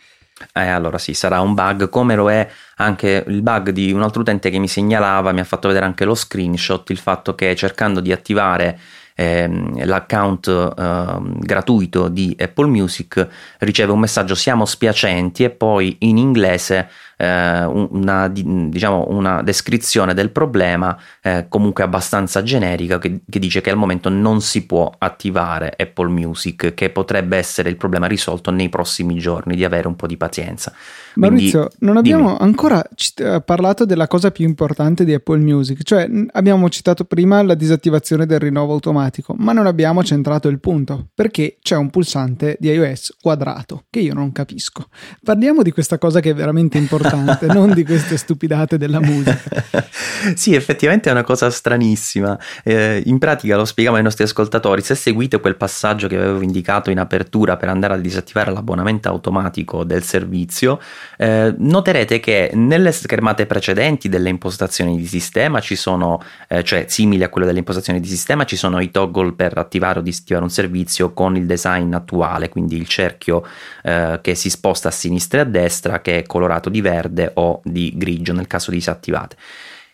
[0.53, 4.21] Eh, allora sì, sarà un bug, come lo è anche il bug di un altro
[4.21, 7.99] utente che mi segnalava, mi ha fatto vedere anche lo screenshot, il fatto che cercando
[7.99, 8.79] di attivare
[9.15, 13.27] ehm, l'account ehm, gratuito di Apple Music
[13.59, 16.89] riceve un messaggio siamo spiacenti e poi in inglese
[17.21, 23.69] eh, una, diciamo, una, descrizione del problema eh, comunque abbastanza generica che, che, dice che
[23.69, 28.69] al momento non si può attivare Apple Music, che potrebbe essere il problema risolto nei
[28.69, 30.73] prossimi giorni, di avere un po' di pazienza.
[31.15, 32.39] Maurizio, Quindi, non abbiamo dimmi.
[32.39, 37.53] ancora c- parlato della cosa più importante di Apple Music, cioè abbiamo citato prima la
[37.53, 42.69] disattivazione del rinnovo automatico, ma non abbiamo centrato il punto, perché c'è un pulsante di
[42.69, 44.87] iOS quadrato, che io non capisco.
[45.23, 49.39] Parliamo di questa cosa che è veramente importante importante, non di queste stupidate della musica.
[50.35, 52.37] sì, effettivamente è una cosa stranissima.
[52.63, 56.89] Eh, in pratica lo spieghiamo ai nostri ascoltatori, se seguite quel passaggio che avevo indicato
[56.89, 60.79] in apertura per andare a disattivare l'abbonamento automatico del servizio,
[61.17, 67.23] eh, noterete che nelle schermate precedenti delle impostazioni di sistema ci sono, eh, cioè simili
[67.23, 70.49] a quelle delle impostazioni di sistema, ci sono i toggle per attivare o disattivare un
[70.49, 73.45] servizio con il design attuale, quindi il cerchio
[73.83, 77.61] eh, che si sposta a sinistra e a destra che è colorato di verde o
[77.63, 79.35] di grigio nel caso disattivate.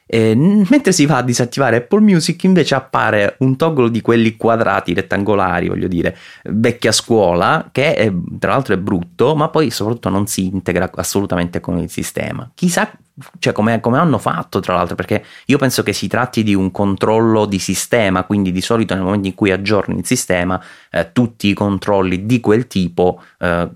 [0.09, 4.93] E mentre si va a disattivare Apple Music invece appare un toggle di quelli quadrati,
[4.93, 6.15] rettangolari, voglio dire,
[6.45, 11.59] vecchia scuola, che è, tra l'altro è brutto, ma poi soprattutto non si integra assolutamente
[11.59, 12.49] con il sistema.
[12.55, 12.89] Chissà
[13.39, 16.71] cioè come, come, hanno fatto tra l'altro, perché io penso che si tratti di un
[16.71, 21.47] controllo di sistema, quindi di solito nel momento in cui aggiorni il sistema, eh, tutti
[21.47, 23.69] i controlli di quel tipo eh,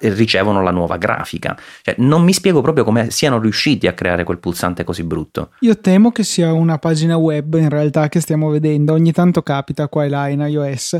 [0.00, 1.56] ricevono la nuova grafica.
[1.82, 5.50] Cioè, non mi spiego proprio come siano riusciti a creare quel pulsante così brutto.
[5.60, 9.88] Io temo che sia una pagina web in realtà che stiamo vedendo, ogni tanto capita
[9.88, 10.98] qua e là in iOS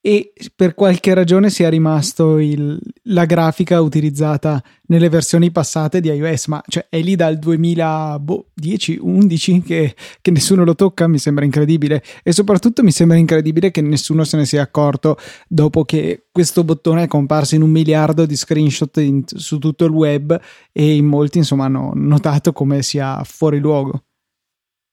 [0.00, 6.46] e per qualche ragione sia rimasto il, la grafica utilizzata nelle versioni passate di iOS,
[6.46, 12.30] ma cioè, è lì dal 2010-11 che, che, nessuno lo tocca, mi sembra incredibile e
[12.32, 15.16] soprattutto mi sembra incredibile che nessuno se ne sia accorto
[15.48, 19.90] dopo che questo bottone è comparso in un miliardo di screenshot in, su tutto il
[19.90, 20.40] web
[20.72, 24.04] e in molti insomma hanno notato come sia fuori luogo.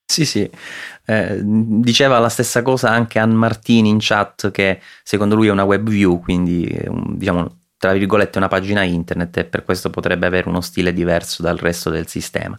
[0.08, 0.50] Sì, sì,
[1.06, 5.63] eh, diceva la stessa cosa anche Ann Martini in chat che secondo lui è una
[5.63, 6.80] web view, quindi
[7.15, 11.58] diciamo tra virgolette una pagina internet e per questo potrebbe avere uno stile diverso dal
[11.58, 12.58] resto del sistema.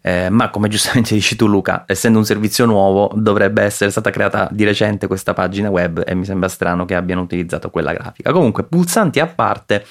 [0.00, 4.48] Eh, ma come giustamente dici tu Luca, essendo un servizio nuovo dovrebbe essere stata creata
[4.52, 8.32] di recente questa pagina web e mi sembra strano che abbiano utilizzato quella grafica.
[8.32, 9.84] Comunque, pulsanti a parte,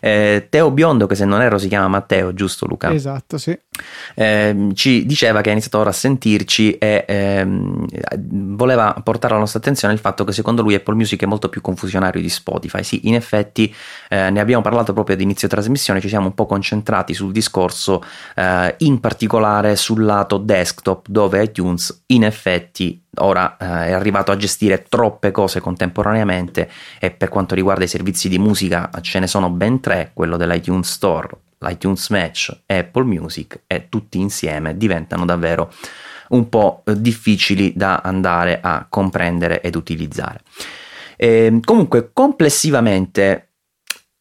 [0.00, 2.92] eh, Teo Biondo, che se non erro si chiama Matteo, giusto Luca?
[2.92, 3.56] Esatto, sì.
[4.14, 7.86] Eh, ci diceva che ha iniziato ora a sentirci e ehm,
[8.56, 11.60] voleva portare alla nostra attenzione il fatto che secondo lui Apple Music è molto più
[11.60, 12.82] confusionario di Spotify.
[12.82, 13.74] Sì, in effetti
[14.08, 18.02] eh, ne abbiamo parlato proprio ad inizio trasmissione, ci siamo un po' concentrati sul discorso,
[18.34, 24.36] eh, in particolare sul lato desktop, dove iTunes in effetti ora eh, è arrivato a
[24.36, 29.50] gestire troppe cose contemporaneamente e per quanto riguarda i servizi di musica ce ne sono
[29.50, 35.72] ben tre, quello dell'iTunes Store, l'iTunes Match e Apple Music e tutti insieme diventano davvero
[36.30, 40.40] un po' difficili da andare a comprendere ed utilizzare.
[41.16, 43.49] E, ehm, comunque complessivamente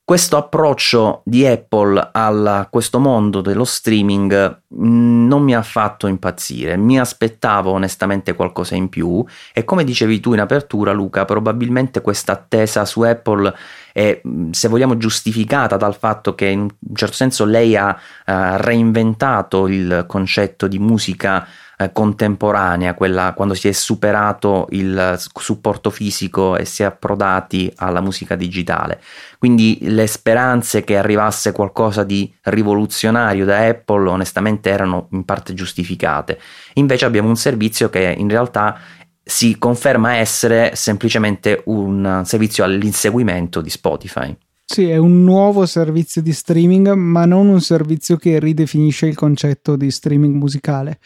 [0.09, 6.77] questo approccio di Apple a questo mondo dello streaming mm, non mi ha fatto impazzire,
[6.77, 9.23] mi aspettavo onestamente qualcosa in più.
[9.53, 13.53] E come dicevi tu in apertura Luca, probabilmente questa attesa su Apple
[13.93, 18.31] è mm, se vogliamo giustificata dal fatto che in un certo senso lei ha uh,
[18.55, 21.47] reinventato il concetto di musica
[21.81, 28.01] eh, contemporanea, quella quando si è superato il supporto fisico e si è approdati alla
[28.01, 29.01] musica digitale.
[29.37, 36.37] Quindi le speranze che arrivasse qualcosa di rivoluzionario da Apple onestamente erano in parte giustificate.
[36.73, 38.77] Invece abbiamo un servizio che in realtà
[39.23, 44.35] si conferma essere semplicemente un servizio all'inseguimento di Spotify.
[44.65, 49.77] Sì, è un nuovo servizio di streaming, ma non un servizio che ridefinisce il concetto
[49.77, 50.99] di streaming musicale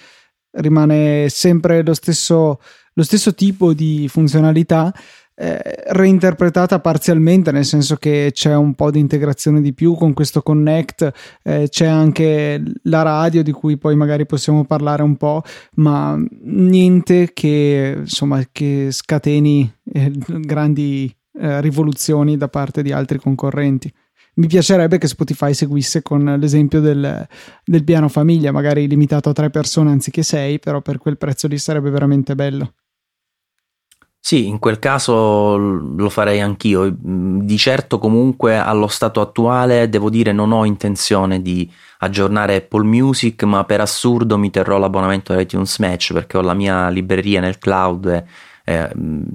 [0.53, 2.59] rimane sempre lo stesso,
[2.93, 4.93] lo stesso tipo di funzionalità.
[5.35, 10.43] Eh, reinterpretata parzialmente, nel senso che c'è un po' di integrazione di più con questo
[10.43, 11.11] Connect,
[11.41, 15.41] eh, c'è anche la radio di cui poi magari possiamo parlare un po',
[15.77, 23.91] ma niente che insomma che scateni eh, grandi eh, rivoluzioni da parte di altri concorrenti
[24.35, 27.27] mi piacerebbe che Spotify seguisse con l'esempio del,
[27.63, 31.57] del, piano famiglia, magari limitato a tre persone anziché sei, però per quel prezzo lì
[31.57, 32.73] sarebbe veramente bello.
[34.25, 36.95] Sì, in quel caso lo farei anch'io.
[36.97, 41.69] Di certo comunque allo stato attuale devo dire non ho intenzione di
[41.99, 46.87] aggiornare Apple Music, ma per assurdo mi terrò l'abbonamento iTunes Match perché ho la mia
[46.87, 48.05] libreria nel cloud
[48.63, 48.89] e eh,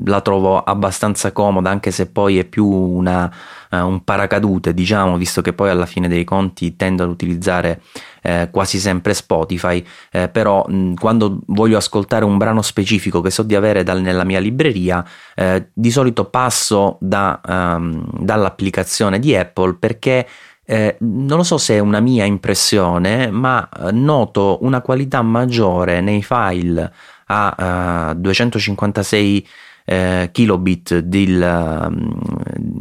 [0.06, 3.30] la trovo abbastanza comoda anche se poi è più una,
[3.70, 7.82] uh, un paracadute diciamo visto che poi alla fine dei conti tendo ad utilizzare
[8.22, 13.42] eh, quasi sempre Spotify eh, però mh, quando voglio ascoltare un brano specifico che so
[13.42, 15.04] di avere dal, nella mia libreria
[15.34, 20.26] eh, di solito passo da, um, dall'applicazione di Apple perché
[20.70, 26.02] eh, non lo so se è una mia impressione, ma eh, noto una qualità maggiore
[26.02, 26.92] nei file
[27.30, 29.48] a uh, 256
[29.90, 32.20] eh, kilobit del, um,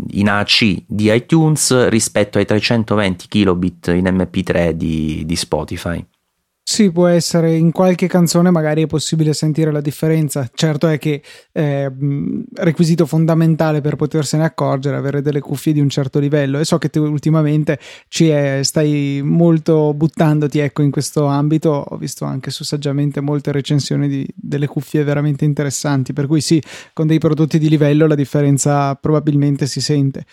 [0.10, 6.06] in AC di iTunes rispetto ai 320 kilobit in MP3 di, di Spotify.
[6.70, 10.50] Sì, può essere in qualche canzone magari è possibile sentire la differenza.
[10.54, 11.90] Certo è che è
[12.56, 16.90] requisito fondamentale per potersene accorgere avere delle cuffie di un certo livello e so che
[16.90, 21.70] tu ultimamente ci è, stai molto buttandoti ecco, in questo ambito.
[21.70, 26.62] Ho visto anche su saggiamente molte recensioni di, delle cuffie veramente interessanti, per cui sì,
[26.92, 30.26] con dei prodotti di livello la differenza probabilmente si sente.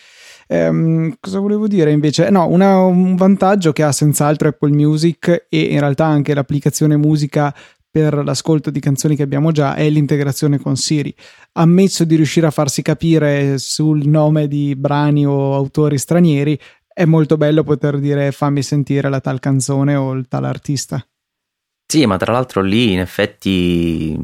[0.48, 2.30] Ehm, cosa volevo dire invece?
[2.30, 7.54] No, una, un vantaggio che ha senz'altro Apple Music e in realtà anche l'applicazione musica
[7.90, 11.14] per l'ascolto di canzoni che abbiamo già è l'integrazione con Siri.
[11.52, 16.58] Ammesso di riuscire a farsi capire sul nome di brani o autori stranieri,
[16.92, 21.04] è molto bello poter dire fammi sentire la tal canzone o il tal artista.
[21.86, 24.18] Sì, ma tra l'altro lì in effetti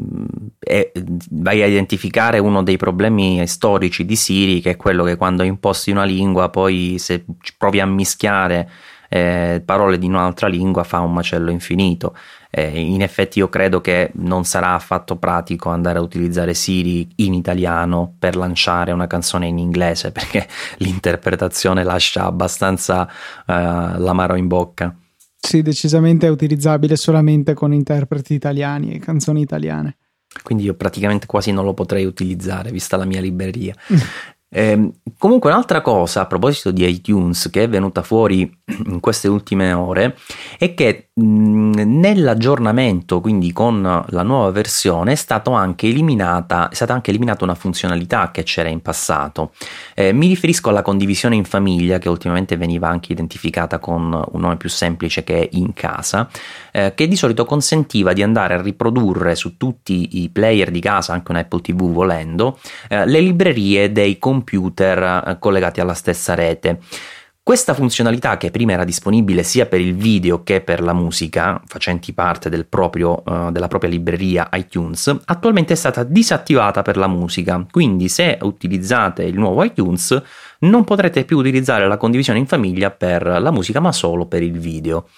[0.70, 0.92] è,
[1.30, 5.90] vai a identificare uno dei problemi storici di Siri, che è quello che quando imposti
[5.90, 7.24] una lingua, poi se
[7.58, 8.70] provi a mischiare
[9.12, 12.14] eh, parole di un'altra lingua fa un macello infinito.
[12.48, 17.34] Eh, in effetti io credo che non sarà affatto pratico andare a utilizzare Siri in
[17.34, 20.46] italiano per lanciare una canzone in inglese perché
[20.78, 23.12] l'interpretazione lascia abbastanza eh,
[23.46, 24.94] l'amaro in bocca.
[25.42, 29.96] Sì, decisamente è utilizzabile solamente con interpreti italiani e canzoni italiane.
[30.42, 33.74] Quindi io praticamente quasi non lo potrei utilizzare vista la mia libreria.
[34.52, 38.50] Eh, comunque un'altra cosa a proposito di iTunes che è venuta fuori
[38.86, 40.16] in queste ultime ore
[40.58, 47.10] è che nell'aggiornamento, quindi con la nuova versione, è, stato anche eliminata, è stata anche
[47.10, 49.52] eliminata una funzionalità che c'era in passato.
[49.94, 54.56] Eh, mi riferisco alla condivisione in famiglia che ultimamente veniva anche identificata con un nome
[54.56, 56.28] più semplice che è in casa,
[56.72, 61.12] eh, che di solito consentiva di andare a riprodurre su tutti i player di casa,
[61.12, 62.58] anche un Apple TV volendo,
[62.88, 66.80] eh, le librerie dei computer computer eh, collegati alla stessa rete.
[67.42, 72.12] Questa funzionalità, che prima era disponibile sia per il video che per la musica, facenti
[72.12, 77.66] parte del proprio, uh, della propria libreria iTunes, attualmente è stata disattivata per la musica.
[77.68, 80.22] Quindi, se utilizzate il nuovo iTunes,
[80.60, 84.58] non potrete più utilizzare la condivisione in famiglia per la musica, ma solo per il
[84.58, 85.08] video.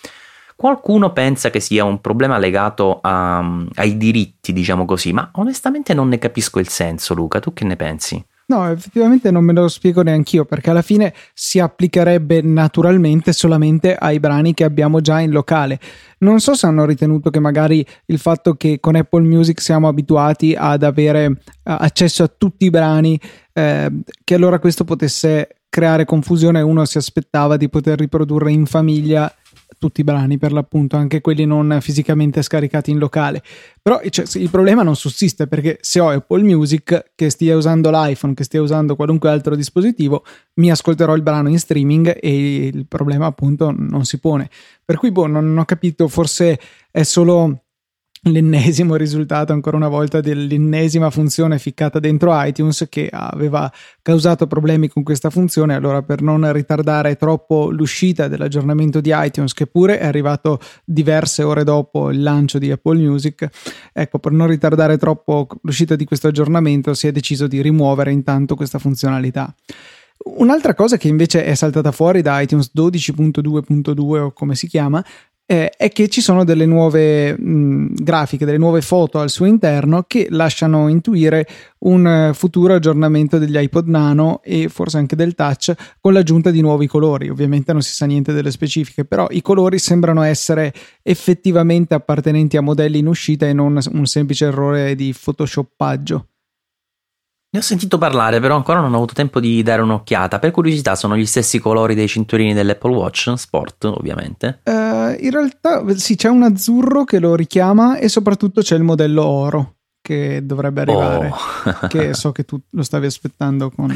[0.57, 3.45] Qualcuno pensa che sia un problema legato a,
[3.75, 7.41] ai diritti, diciamo così, ma onestamente non ne capisco il senso, Luca.
[7.41, 8.25] Tu che ne pensi?
[8.47, 13.95] No, effettivamente non me lo spiego neanche io perché alla fine si applicherebbe naturalmente solamente
[13.95, 15.79] ai brani che abbiamo già in locale.
[16.19, 20.55] Non so se hanno ritenuto che magari il fatto che con Apple Music siamo abituati
[20.57, 23.19] ad avere eh, accesso a tutti i brani,
[23.53, 23.91] eh,
[24.23, 29.33] che allora questo potesse creare confusione e uno si aspettava di poter riprodurre in famiglia
[29.79, 33.43] tutti i brani per l'appunto, anche quelli non fisicamente scaricati in locale.
[33.81, 38.35] Però cioè, il problema non sussiste perché se ho Apple Music che stia usando l'iPhone,
[38.35, 43.27] che stia usando qualunque altro dispositivo, mi ascolterò il brano in streaming e il problema
[43.27, 44.49] appunto non si pone.
[44.85, 46.59] Per cui boh, non ho capito, forse
[46.91, 47.62] è solo
[48.25, 53.71] l'ennesimo risultato ancora una volta dell'ennesima funzione ficcata dentro iTunes che aveva
[54.01, 55.75] causato problemi con questa funzione.
[55.75, 61.65] Allora per non ritardare troppo l'uscita dell'aggiornamento di iTunes che pure è arrivato diverse ore
[61.65, 63.49] dopo il lancio di Apple Music
[63.93, 68.55] ecco per non ritardare troppo l'uscita di questo aggiornamento si è deciso di rimuovere intanto
[68.55, 69.53] questa funzionalità.
[70.25, 75.05] Un'altra cosa che invece è saltata fuori da iTunes 12.2.2 o come si chiama
[75.53, 80.05] eh, è che ci sono delle nuove mh, grafiche, delle nuove foto al suo interno
[80.07, 81.47] che lasciano intuire
[81.81, 86.63] un uh, futuro aggiornamento degli iPod Nano e forse anche del touch con l'aggiunta di
[86.63, 87.29] nuovi colori.
[87.29, 90.73] Ovviamente non si sa niente delle specifiche, però i colori sembrano essere
[91.03, 96.29] effettivamente appartenenti a modelli in uscita e non un semplice errore di photoshoppaggio.
[97.55, 100.39] Ne ho sentito parlare, però ancora non ho avuto tempo di dare un'occhiata.
[100.39, 104.61] Per curiosità, sono gli stessi colori dei cinturini dell'Apple Watch Sport, ovviamente?
[104.65, 109.27] Uh, in realtà sì, c'è un azzurro che lo richiama e soprattutto c'è il modello
[109.27, 111.29] oro che dovrebbe arrivare.
[111.29, 111.89] Oh.
[111.89, 113.91] che so che tu lo stavi aspettando con.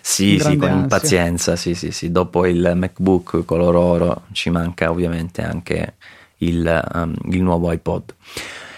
[0.00, 1.54] Sì, sì, con impazienza.
[1.54, 2.10] Sì, sì, sì.
[2.10, 5.94] Dopo il MacBook color oro ci manca ovviamente anche
[6.38, 8.14] il, um, il nuovo iPod.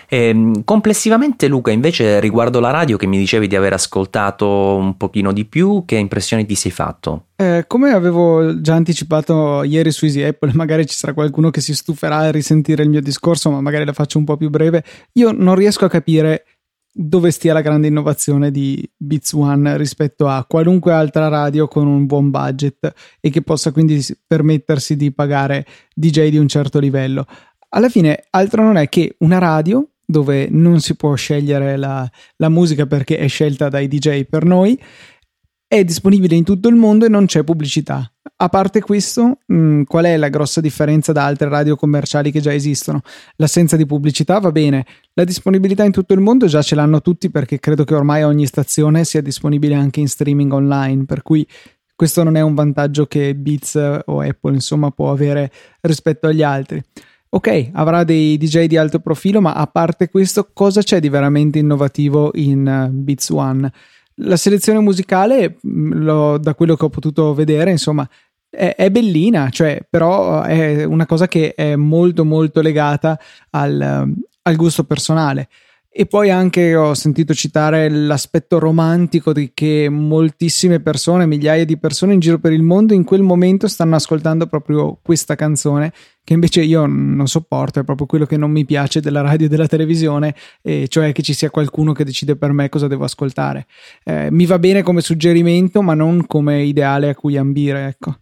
[0.08, 4.46] E, ehm, complessivamente, Luca, invece, riguardo la radio che mi dicevi di aver ascoltato
[4.76, 7.26] un pochino di più, che impressioni ti sei fatto?
[7.36, 11.74] Eh, come avevo già anticipato ieri su Easy Apple, magari ci sarà qualcuno che si
[11.74, 14.82] stuferà a risentire il mio discorso, ma magari la faccio un po' più breve.
[15.14, 16.44] Io non riesco a capire
[16.90, 22.06] dove stia la grande innovazione di Beats One rispetto a qualunque altra radio con un
[22.06, 27.24] buon budget e che possa quindi permettersi di pagare DJ di un certo livello.
[27.70, 32.48] Alla fine, altro non è che una radio dove non si può scegliere la, la
[32.48, 34.80] musica perché è scelta dai DJ per noi,
[35.66, 38.10] è disponibile in tutto il mondo e non c'è pubblicità.
[38.36, 42.40] A parte questo, mh, mm, qual è la grossa differenza da altre radio commerciali che
[42.40, 43.02] già esistono?
[43.36, 47.30] L'assenza di pubblicità va bene, la disponibilità in tutto il mondo già ce l'hanno tutti
[47.30, 51.46] perché credo che ormai ogni stazione sia disponibile anche in streaming online, per cui
[51.94, 53.74] questo non è un vantaggio che Beats
[54.06, 55.52] o Apple insomma può avere
[55.82, 56.82] rispetto agli altri.
[57.30, 61.58] Ok, avrà dei DJ di alto profilo, ma a parte questo, cosa c'è di veramente
[61.58, 63.70] innovativo in uh, Beats One?
[64.20, 68.08] La selezione musicale, mm, lo, da quello che ho potuto vedere, insomma,
[68.48, 73.18] è, è, bellina, cioè, però è una cosa che è molto molto legata
[73.50, 74.10] al,
[74.42, 75.48] al gusto personale
[76.00, 82.12] E poi anche ho sentito citare l'aspetto romantico di che moltissime persone, migliaia di persone
[82.12, 85.92] in giro per il mondo in quel momento stanno ascoltando proprio questa canzone
[86.22, 89.48] che invece io non sopporto, è proprio quello che non mi piace della radio e
[89.48, 93.66] della televisione, e cioè che ci sia qualcuno che decide per me cosa devo ascoltare.
[94.04, 98.14] Eh, mi va bene come suggerimento, ma non come ideale a cui ambire, ecco.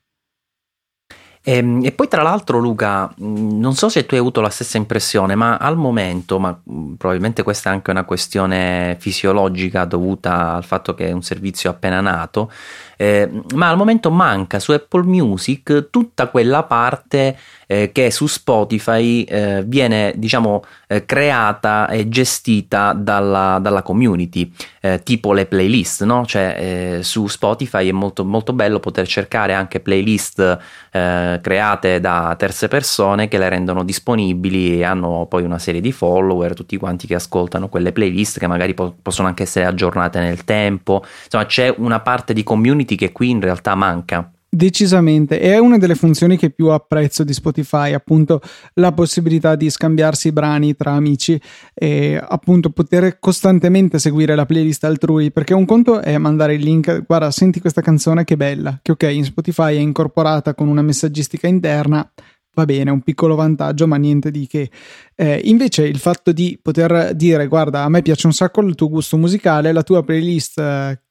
[1.49, 4.78] E, ehm, e, poi tra l'altro Luca, non so se tu hai avuto la stessa
[4.78, 6.59] impressione, ma al momento, ma
[6.99, 12.01] probabilmente questa è anche una questione fisiologica dovuta al fatto che è un servizio appena
[12.01, 12.51] nato,
[12.97, 17.36] eh, ma al momento manca su Apple Music tutta quella parte
[17.66, 25.03] eh, che su Spotify eh, viene diciamo eh, creata e gestita dalla, dalla community eh,
[25.03, 26.24] tipo le playlist no?
[26.24, 30.59] cioè eh, su Spotify è molto, molto bello poter cercare anche playlist
[30.97, 36.55] create da terze persone che le rendono disponibili e hanno poi una serie di follower
[36.55, 41.05] tutti quanti che ascoltano quelle playlist che magari po- possono anche essere aggiornate nel tempo
[41.24, 44.30] insomma c'è una parte di community che qui in realtà manca.
[44.49, 48.41] Decisamente, è una delle funzioni che più apprezzo di Spotify, appunto
[48.74, 51.39] la possibilità di scambiarsi brani tra amici
[51.74, 57.05] e appunto poter costantemente seguire la playlist altrui, perché un conto è mandare il link,
[57.05, 61.49] guarda, senti questa canzone che bella, che ok, in Spotify è incorporata con una messaggistica
[61.49, 62.09] interna,
[62.57, 64.70] va bene, un piccolo vantaggio, ma niente di che.
[65.14, 68.88] Eh, invece il fatto di poter dire, guarda, a me piace un sacco il tuo
[68.88, 70.57] gusto musicale, la tua playlist,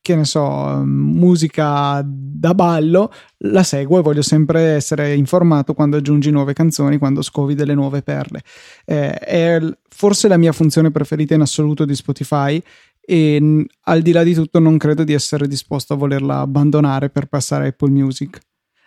[0.02, 6.32] che ne so, musica da ballo, la seguo e voglio sempre essere informato quando aggiungi
[6.32, 8.42] nuove canzoni, quando scovi delle nuove perle.
[8.84, 12.62] Eh, è forse la mia funzione preferita in assoluto di Spotify
[13.00, 17.28] e al di là di tutto non credo di essere disposto a volerla abbandonare per
[17.28, 18.40] passare a Apple Music.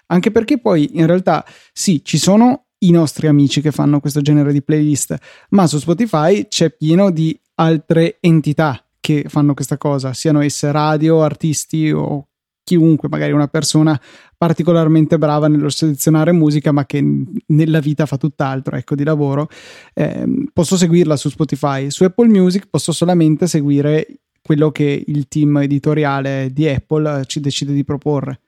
[0.09, 4.53] Anche perché poi in realtà sì, ci sono i nostri amici che fanno questo genere
[4.53, 5.17] di playlist,
[5.51, 11.23] ma su Spotify c'è pieno di altre entità che fanno questa cosa, siano esse radio,
[11.23, 12.29] artisti o
[12.63, 13.99] chiunque, magari una persona
[14.37, 17.03] particolarmente brava nello selezionare musica, ma che
[17.47, 19.49] nella vita fa tutt'altro, ecco, di lavoro.
[19.95, 21.91] Eh, posso seguirla su Spotify.
[21.91, 24.07] Su Apple Music posso solamente seguire
[24.43, 28.41] quello che il team editoriale di Apple ci decide di proporre.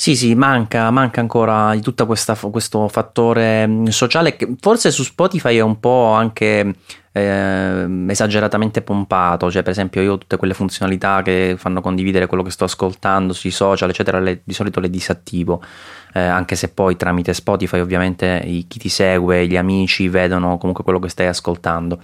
[0.00, 5.56] Sì, sì, manca, manca ancora di tutto questo fattore mm, sociale che forse su Spotify
[5.56, 6.72] è un po' anche
[7.10, 12.44] eh, esageratamente pompato, cioè per esempio io ho tutte quelle funzionalità che fanno condividere quello
[12.44, 15.60] che sto ascoltando sui social, eccetera, le, di solito le disattivo,
[16.12, 20.98] eh, anche se poi tramite Spotify ovviamente chi ti segue, gli amici vedono comunque quello
[20.98, 22.00] che stai ascoltando.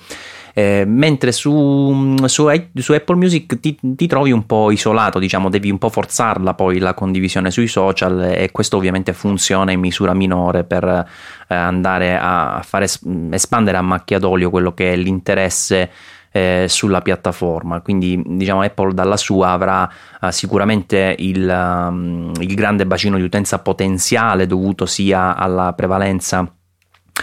[0.56, 5.68] Eh, mentre su, su, su, Apple Music ti, ti, trovi un po' isolato, diciamo, devi
[5.68, 10.62] un po' forzarla poi la condivisione sui social e questo ovviamente funziona in misura minore
[10.62, 12.86] per eh, andare a fare
[13.30, 15.90] espandere a macchia d'olio quello che è l'interesse
[16.36, 17.80] eh, sulla piattaforma.
[17.80, 19.88] Quindi, diciamo, Apple dalla sua avrà
[20.20, 26.52] uh, sicuramente il, um, il, grande bacino di utenza potenziale dovuto sia alla prevalenza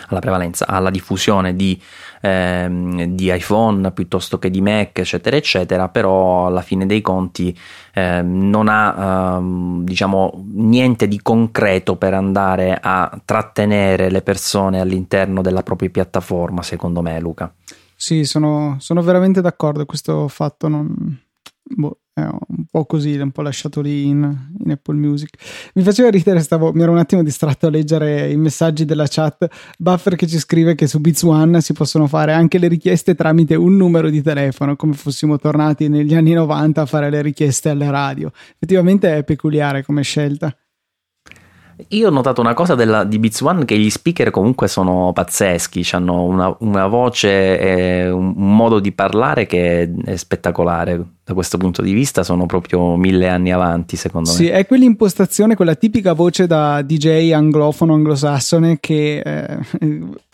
[0.07, 1.77] alla prevalenza, alla diffusione di,
[2.21, 7.53] ehm, di, iPhone piuttosto che di Mac, eccetera, eccetera, però alla fine dei conti
[7.93, 15.41] ehm, non ha ehm, diciamo niente di concreto per andare a trattenere le persone all'interno
[15.41, 17.53] della propria piattaforma, secondo me, Luca.
[18.01, 19.85] Sì, sono, sono veramente d'accordo.
[19.85, 21.19] Questo fatto non,
[21.61, 25.37] boh, è un po' così, l'ho un po' lasciato lì in, in Apple Music.
[25.75, 29.47] Mi faceva ridere, stavo, mi ero un attimo distratto a leggere i messaggi della chat.
[29.77, 33.53] Buffer che ci scrive che su Beats One si possono fare anche le richieste tramite
[33.53, 37.91] un numero di telefono, come fossimo tornati negli anni 90 a fare le richieste alle
[37.91, 38.31] radio.
[38.55, 40.51] Effettivamente è peculiare come scelta.
[41.89, 45.87] Io ho notato una cosa della, di Beats One che gli speaker comunque sono pazzeschi,
[45.91, 51.03] hanno una, una voce e un, un, modo di parlare che è spettacolare.
[51.23, 54.49] Da questo punto di vista sono proprio mille anni avanti, secondo sì, me.
[54.49, 59.59] Sì, è quell'impostazione, quella tipica voce da DJ anglofono, anglosassone che eh,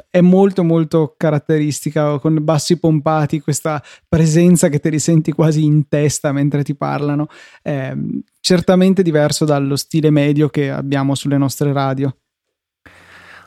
[0.09, 5.87] è molto molto caratteristica, con bassi pompati, questa presenza che te li senti quasi in
[5.87, 7.27] testa mentre ti parlano.
[7.61, 7.95] Eh,
[8.47, 12.15] certamente diverso dallo stile medio che abbiamo sulle nostre radio.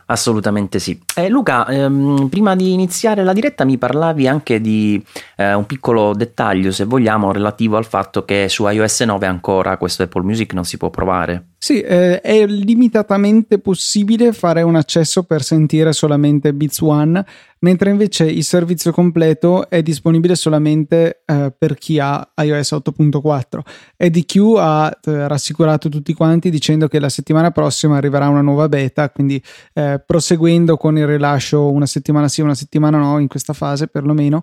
[0.05, 1.01] Assolutamente sì.
[1.15, 5.03] Eh, Luca, ehm, prima di iniziare la diretta mi parlavi anche di
[5.37, 10.03] eh, un piccolo dettaglio, se vogliamo, relativo al fatto che su iOS 9 ancora questo
[10.03, 11.50] Apple Music non si può provare.
[11.63, 17.23] Sì, eh, è limitatamente possibile fare un accesso per sentire solamente Beats One,
[17.59, 23.61] mentre invece il servizio completo è disponibile solamente eh, per chi ha iOS 8.4.
[23.95, 29.11] EDQ ha eh, rassicurato tutti quanti dicendo che la settimana prossima arriverà una nuova beta,
[29.11, 29.43] quindi
[29.75, 34.43] eh, proseguendo con il rilascio una settimana sì, una settimana no, in questa fase perlomeno,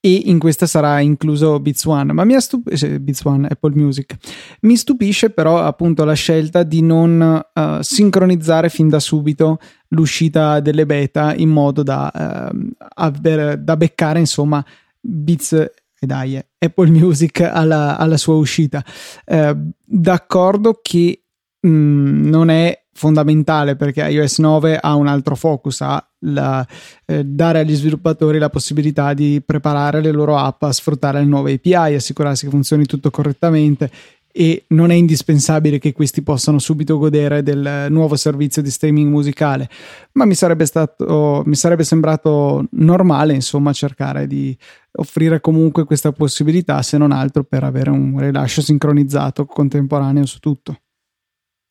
[0.00, 4.16] e in questa sarà incluso Beats One, ma mi ha eh, Beats One, Apple Music.
[4.60, 10.86] Mi stupisce però appunto la scelta di non uh, sincronizzare fin da subito l'uscita delle
[10.86, 14.64] beta in modo da, uh, aver, da beccare insomma
[15.00, 15.52] Beats
[16.00, 18.84] e dai, Apple Music alla, alla sua uscita.
[19.26, 21.24] Uh, d'accordo che
[21.60, 26.66] mh, mm, non è fondamentale perché iOS 9 ha un altro focus, ha la,
[27.04, 31.54] eh, dare agli sviluppatori la possibilità di preparare le loro app a sfruttare le nuove
[31.54, 33.90] API, assicurarsi che funzioni tutto correttamente
[34.30, 39.68] e non è indispensabile che questi possano subito godere del nuovo servizio di streaming musicale,
[40.12, 44.56] ma mi sarebbe, stato, mi sarebbe sembrato normale insomma cercare di
[44.92, 50.78] offrire comunque questa possibilità se non altro per avere un rilascio sincronizzato contemporaneo su tutto.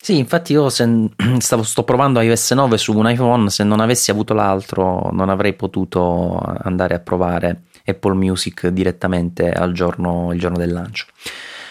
[0.00, 4.10] Sì, infatti io se, stavo, sto provando iOS 9 su un iPhone, se non avessi
[4.10, 10.56] avuto l'altro non avrei potuto andare a provare Apple Music direttamente al giorno, il giorno
[10.56, 11.06] del lancio.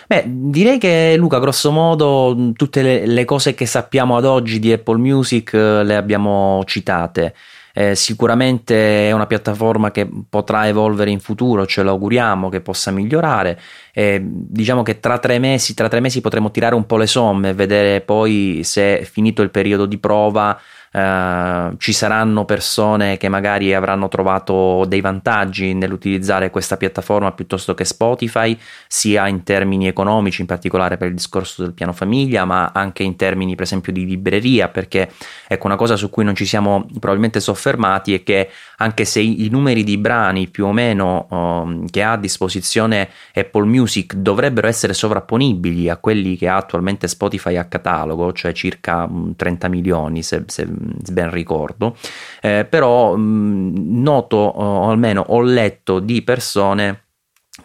[0.07, 4.71] Beh, direi che Luca, grosso modo, tutte le, le cose che sappiamo ad oggi di
[4.71, 7.35] Apple Music eh, le abbiamo citate.
[7.79, 13.59] Eh, sicuramente è una piattaforma che potrà evolvere in futuro, ce l'auguriamo che possa migliorare.
[13.93, 17.49] Eh, diciamo che tra tre, mesi, tra tre mesi potremo tirare un po' le somme
[17.49, 20.59] e vedere poi se finito il periodo di prova
[20.91, 27.85] Uh, ci saranno persone che magari avranno trovato dei vantaggi nell'utilizzare questa piattaforma piuttosto che
[27.85, 28.57] Spotify,
[28.87, 33.15] sia in termini economici, in particolare per il discorso del piano famiglia, ma anche in
[33.15, 35.11] termini, per esempio, di libreria, perché
[35.47, 39.47] ecco una cosa su cui non ci siamo probabilmente soffermati è che anche se i,
[39.49, 44.93] numeri di brani più o meno um, che ha a disposizione Apple Music dovrebbero essere
[44.93, 50.43] sovrapponibili a quelli che ha attualmente Spotify a catalogo, cioè circa um, 30 milioni, se,
[50.47, 51.95] se ben ricordo,
[52.41, 57.03] eh, però mh, noto o almeno ho letto di persone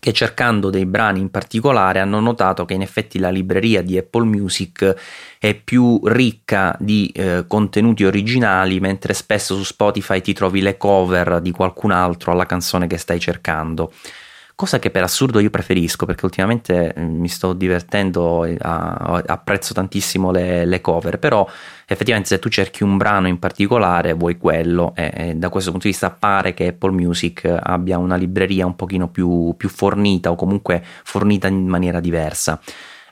[0.01, 4.25] che cercando dei brani in particolare hanno notato che in effetti la libreria di Apple
[4.25, 4.97] Music
[5.39, 11.41] è più ricca di eh, contenuti originali, mentre spesso su Spotify ti trovi le cover
[11.41, 13.93] di qualcun altro alla canzone che stai cercando
[14.55, 20.31] cosa che per assurdo io preferisco perché ultimamente mm, mi sto divertendo e apprezzo tantissimo
[20.31, 21.49] le, le, cover, però
[21.87, 25.87] effettivamente se tu cerchi un brano in particolare vuoi quello e, e, da questo punto
[25.87, 30.35] di vista pare che Apple Music abbia una libreria un pochino più, più fornita o
[30.35, 32.61] comunque fornita in maniera diversa.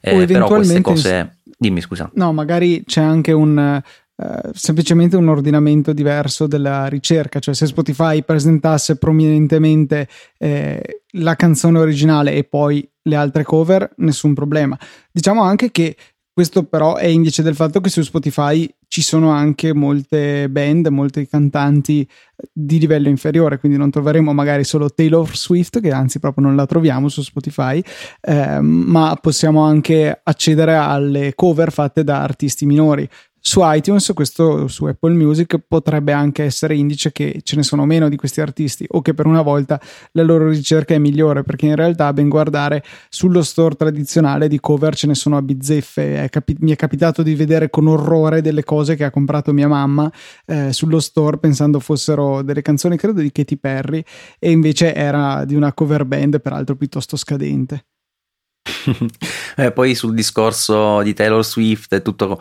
[0.01, 1.35] Eh, però queste cose...
[1.61, 2.11] Dimmi scusa.
[2.15, 3.83] No, magari c'è anche un
[4.21, 11.79] Uh, semplicemente un ordinamento diverso della ricerca, cioè se Spotify presentasse prominentemente eh, la canzone
[11.79, 14.79] originale e poi le altre cover, nessun problema.
[15.11, 15.97] Diciamo anche che
[16.33, 21.27] questo però è indice del fatto che su Spotify ci sono anche molte band, molti
[21.27, 22.09] cantanti
[22.53, 26.67] di livello inferiore, quindi non troveremo magari solo Taylor Swift, che anzi proprio non la
[26.67, 27.83] troviamo su Spotify,
[28.21, 33.09] eh, ma possiamo anche accedere alle cover fatte da artisti minori
[33.43, 38.09] su iTunes, questo su Apple Music potrebbe anche essere indice che ce ne sono meno
[38.09, 39.81] di questi artisti o che per una volta
[40.13, 44.95] la loro ricerca è migliore, perché in realtà ben guardare sullo store tradizionale di cover
[44.95, 46.25] ce ne sono a bizzeffe.
[46.25, 49.69] È capi- mi è capitato di vedere con orrore delle cose che ha comprato mia
[49.69, 50.11] mamma
[50.47, 54.05] eh, sullo store pensando fossero delle canzoni, credo di Katy Perry,
[54.39, 57.87] e invece era di una cover band, peraltro piuttosto scadente.
[59.57, 62.39] Eh, poi sul discorso di Taylor Swift e tutta uh,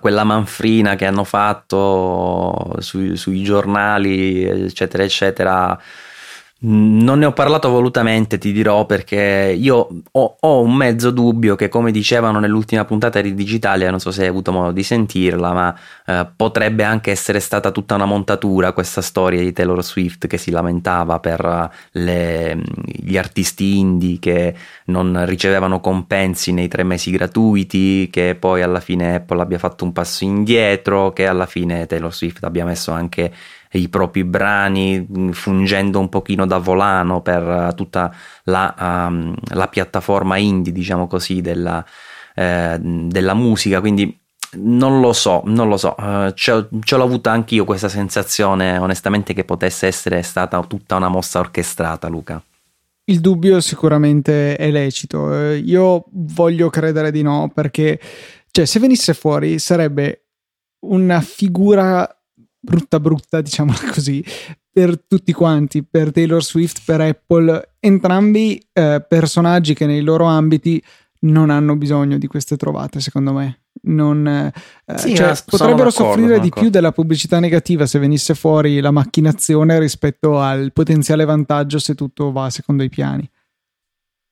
[0.00, 5.80] quella manfrina che hanno fatto sui, sui giornali, eccetera, eccetera
[6.66, 11.68] non ne ho parlato volutamente, ti dirò, perché io ho, ho, un mezzo dubbio che,
[11.68, 15.78] come dicevano nell'ultima puntata di Digitalia, non so se hai avuto modo di sentirla, ma
[16.06, 20.50] eh, potrebbe anche essere stata tutta una montatura questa storia di Taylor Swift che si
[20.50, 24.54] lamentava per le, gli artisti indie che
[24.86, 29.92] non ricevevano compensi nei tre mesi gratuiti, che poi alla fine Apple abbia fatto un
[29.92, 33.32] passo indietro, che alla fine Taylor Swift abbia messo anche
[33.78, 38.14] i propri brani, mm, fungendo un pochino da volano per eh, tutta
[38.44, 41.84] la, um, la piattaforma indie, diciamo così, della,
[42.34, 43.80] eh, della musica.
[43.80, 44.18] Quindi
[44.56, 49.44] non lo so, non lo so, uh, ce, l'ho avuta anch'io questa sensazione, onestamente, che
[49.44, 52.42] potesse essere stata tutta una mossa orchestrata, Luca.
[53.06, 55.34] Il dubbio sicuramente è lecito.
[55.34, 58.00] Io voglio credere di no perché
[58.50, 60.26] Cioè, se venisse fuori sarebbe
[60.86, 62.13] una figura
[62.64, 64.24] brutta brutta, diciamola così,
[64.72, 70.82] per tutti quanti, per Taylor Swift, per Apple, entrambi eh, personaggi che nei loro ambiti
[71.20, 73.60] non hanno bisogno di queste trovate, secondo me.
[73.86, 74.52] Non, eh,
[74.96, 80.40] sì, cioè, potrebbero soffrire di più della pubblicità negativa se venisse fuori la macchinazione rispetto
[80.40, 83.28] al potenziale vantaggio se tutto va secondo i piani.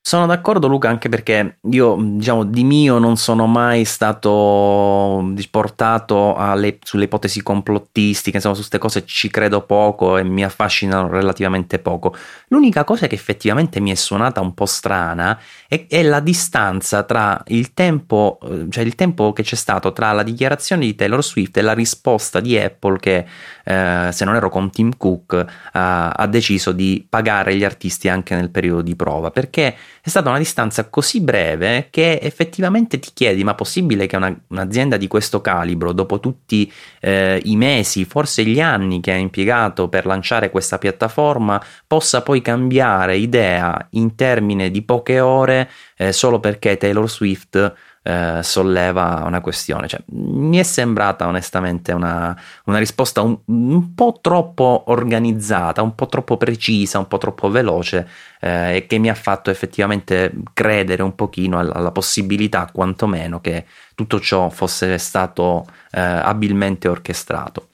[0.05, 6.79] Sono d'accordo Luca anche perché io diciamo di mio non sono mai stato portato alle,
[6.83, 12.17] sulle ipotesi complottistiche, insomma su queste cose ci credo poco e mi affascinano relativamente poco.
[12.49, 15.39] L'unica cosa che effettivamente mi è suonata un po' strana
[15.69, 18.41] è, è la distanza tra il tempo,
[18.71, 22.41] cioè il tempo che c'è stato tra la dichiarazione di Taylor Swift e la risposta
[22.41, 23.25] di Apple che
[23.65, 28.35] eh, se non ero con Tim Cook eh, ha deciso di pagare gli artisti anche
[28.35, 33.45] nel periodo di prova perché è stata una distanza così breve che effettivamente ti chiedi:
[33.45, 38.61] ma possibile che una, un'azienda di questo calibro, dopo tutti eh, i mesi, forse gli
[38.61, 44.83] anni che ha impiegato per lanciare questa piattaforma, possa poi cambiare idea in termini di
[44.83, 47.73] poche ore eh, solo perché Taylor Swift
[48.03, 49.89] eh, solleva una questione.
[49.89, 56.07] Cioè, mi è sembrata onestamente una, una risposta un, un, po' troppo organizzata, un po'
[56.07, 58.09] troppo precisa, un po' troppo veloce
[58.41, 63.67] eh, e che mi ha fatto effettivamente credere un pochino alla, alla possibilità, quantomeno, che
[63.95, 67.69] tutto ciò fosse stato eh, abilmente orchestrato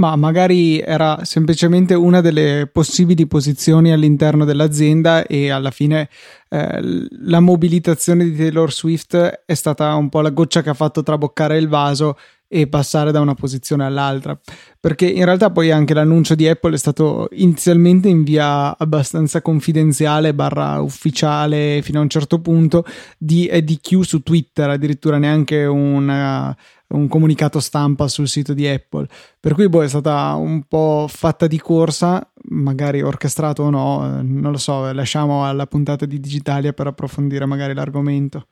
[0.00, 6.08] ma magari era semplicemente una delle possibili posizioni all'interno dell'azienda e alla fine
[6.48, 11.02] eh, la mobilitazione di Taylor Swift è stata un po' la goccia che ha fatto
[11.02, 12.16] traboccare il vaso
[12.48, 14.36] e passare da una posizione all'altra.
[14.80, 20.34] Perché in realtà poi anche l'annuncio di Apple è stato inizialmente in via abbastanza confidenziale
[20.34, 22.84] barra ufficiale fino a un certo punto
[23.18, 26.56] di EDQ su Twitter addirittura neanche una
[26.90, 29.06] un comunicato stampa sul sito di Apple.
[29.38, 34.22] Per cui boh, è stata un po' fatta di corsa, magari orchestrato o no, eh,
[34.22, 38.46] non lo so, lasciamo alla puntata di Digitalia per approfondire magari l'argomento.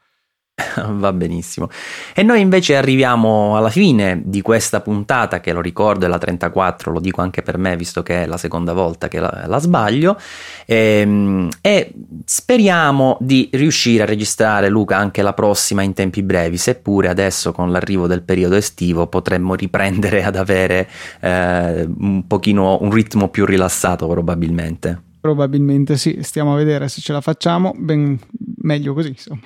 [0.91, 1.69] Va benissimo.
[2.15, 6.93] E noi invece arriviamo alla fine di questa puntata, che lo ricordo è la 34,
[6.93, 10.19] lo dico anche per me, visto che è la seconda volta che la, la sbaglio.
[10.67, 11.93] E, ehm, e,
[12.25, 17.71] speriamo di riuscire a registrare, Luca, anche la prossima in tempi brevi, seppure adesso con
[17.71, 20.89] l'arrivo del periodo estivo potremmo riprendere ad avere
[21.21, 25.03] eh, un pochino un ritmo più rilassato, probabilmente.
[25.21, 28.19] Probabilmente sì, stiamo a vedere se ce la facciamo, ben
[28.63, 29.41] meglio così, insomma.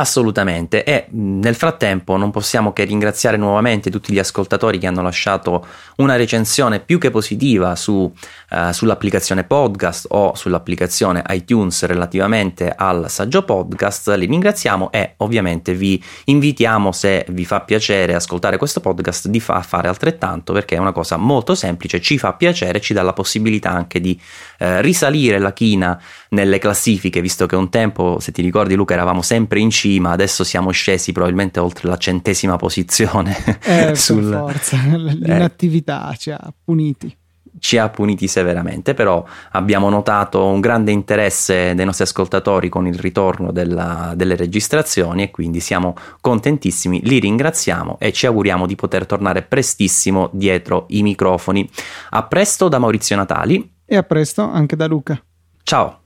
[0.00, 0.82] Assolutamente.
[0.82, 6.16] E nel frattempo non possiamo che ringraziare nuovamente tutti gli ascoltatori che hanno lasciato una
[6.16, 8.10] recensione più che positiva su,
[8.50, 16.02] uh, sull'applicazione podcast o sull'applicazione iTunes relativamente al saggio podcast, li ringraziamo e ovviamente vi
[16.24, 20.92] invitiamo se vi fa piacere ascoltare questo podcast di fa- fare altrettanto perché è una
[20.92, 24.18] cosa molto semplice, ci fa piacere, ci dà la possibilità anche di
[24.60, 26.00] uh, risalire la china
[26.30, 30.44] nelle classifiche visto che un tempo, se ti ricordi Luca, eravamo sempre in cima adesso
[30.44, 33.36] siamo scesi probabilmente oltre la centesima posizione.
[33.62, 34.32] Eh, sul...
[34.32, 36.16] forza, l'inattività eh.
[36.16, 37.14] ci ha puniti
[37.60, 42.98] ci ha puniti severamente, però abbiamo notato un grande interesse dei nostri ascoltatori con il
[42.98, 49.04] ritorno della, delle registrazioni e quindi siamo contentissimi, li ringraziamo e ci auguriamo di poter
[49.04, 51.68] tornare prestissimo dietro i microfoni.
[52.10, 55.22] A presto da Maurizio Natali e a presto anche da Luca.
[55.62, 55.98] Ciao.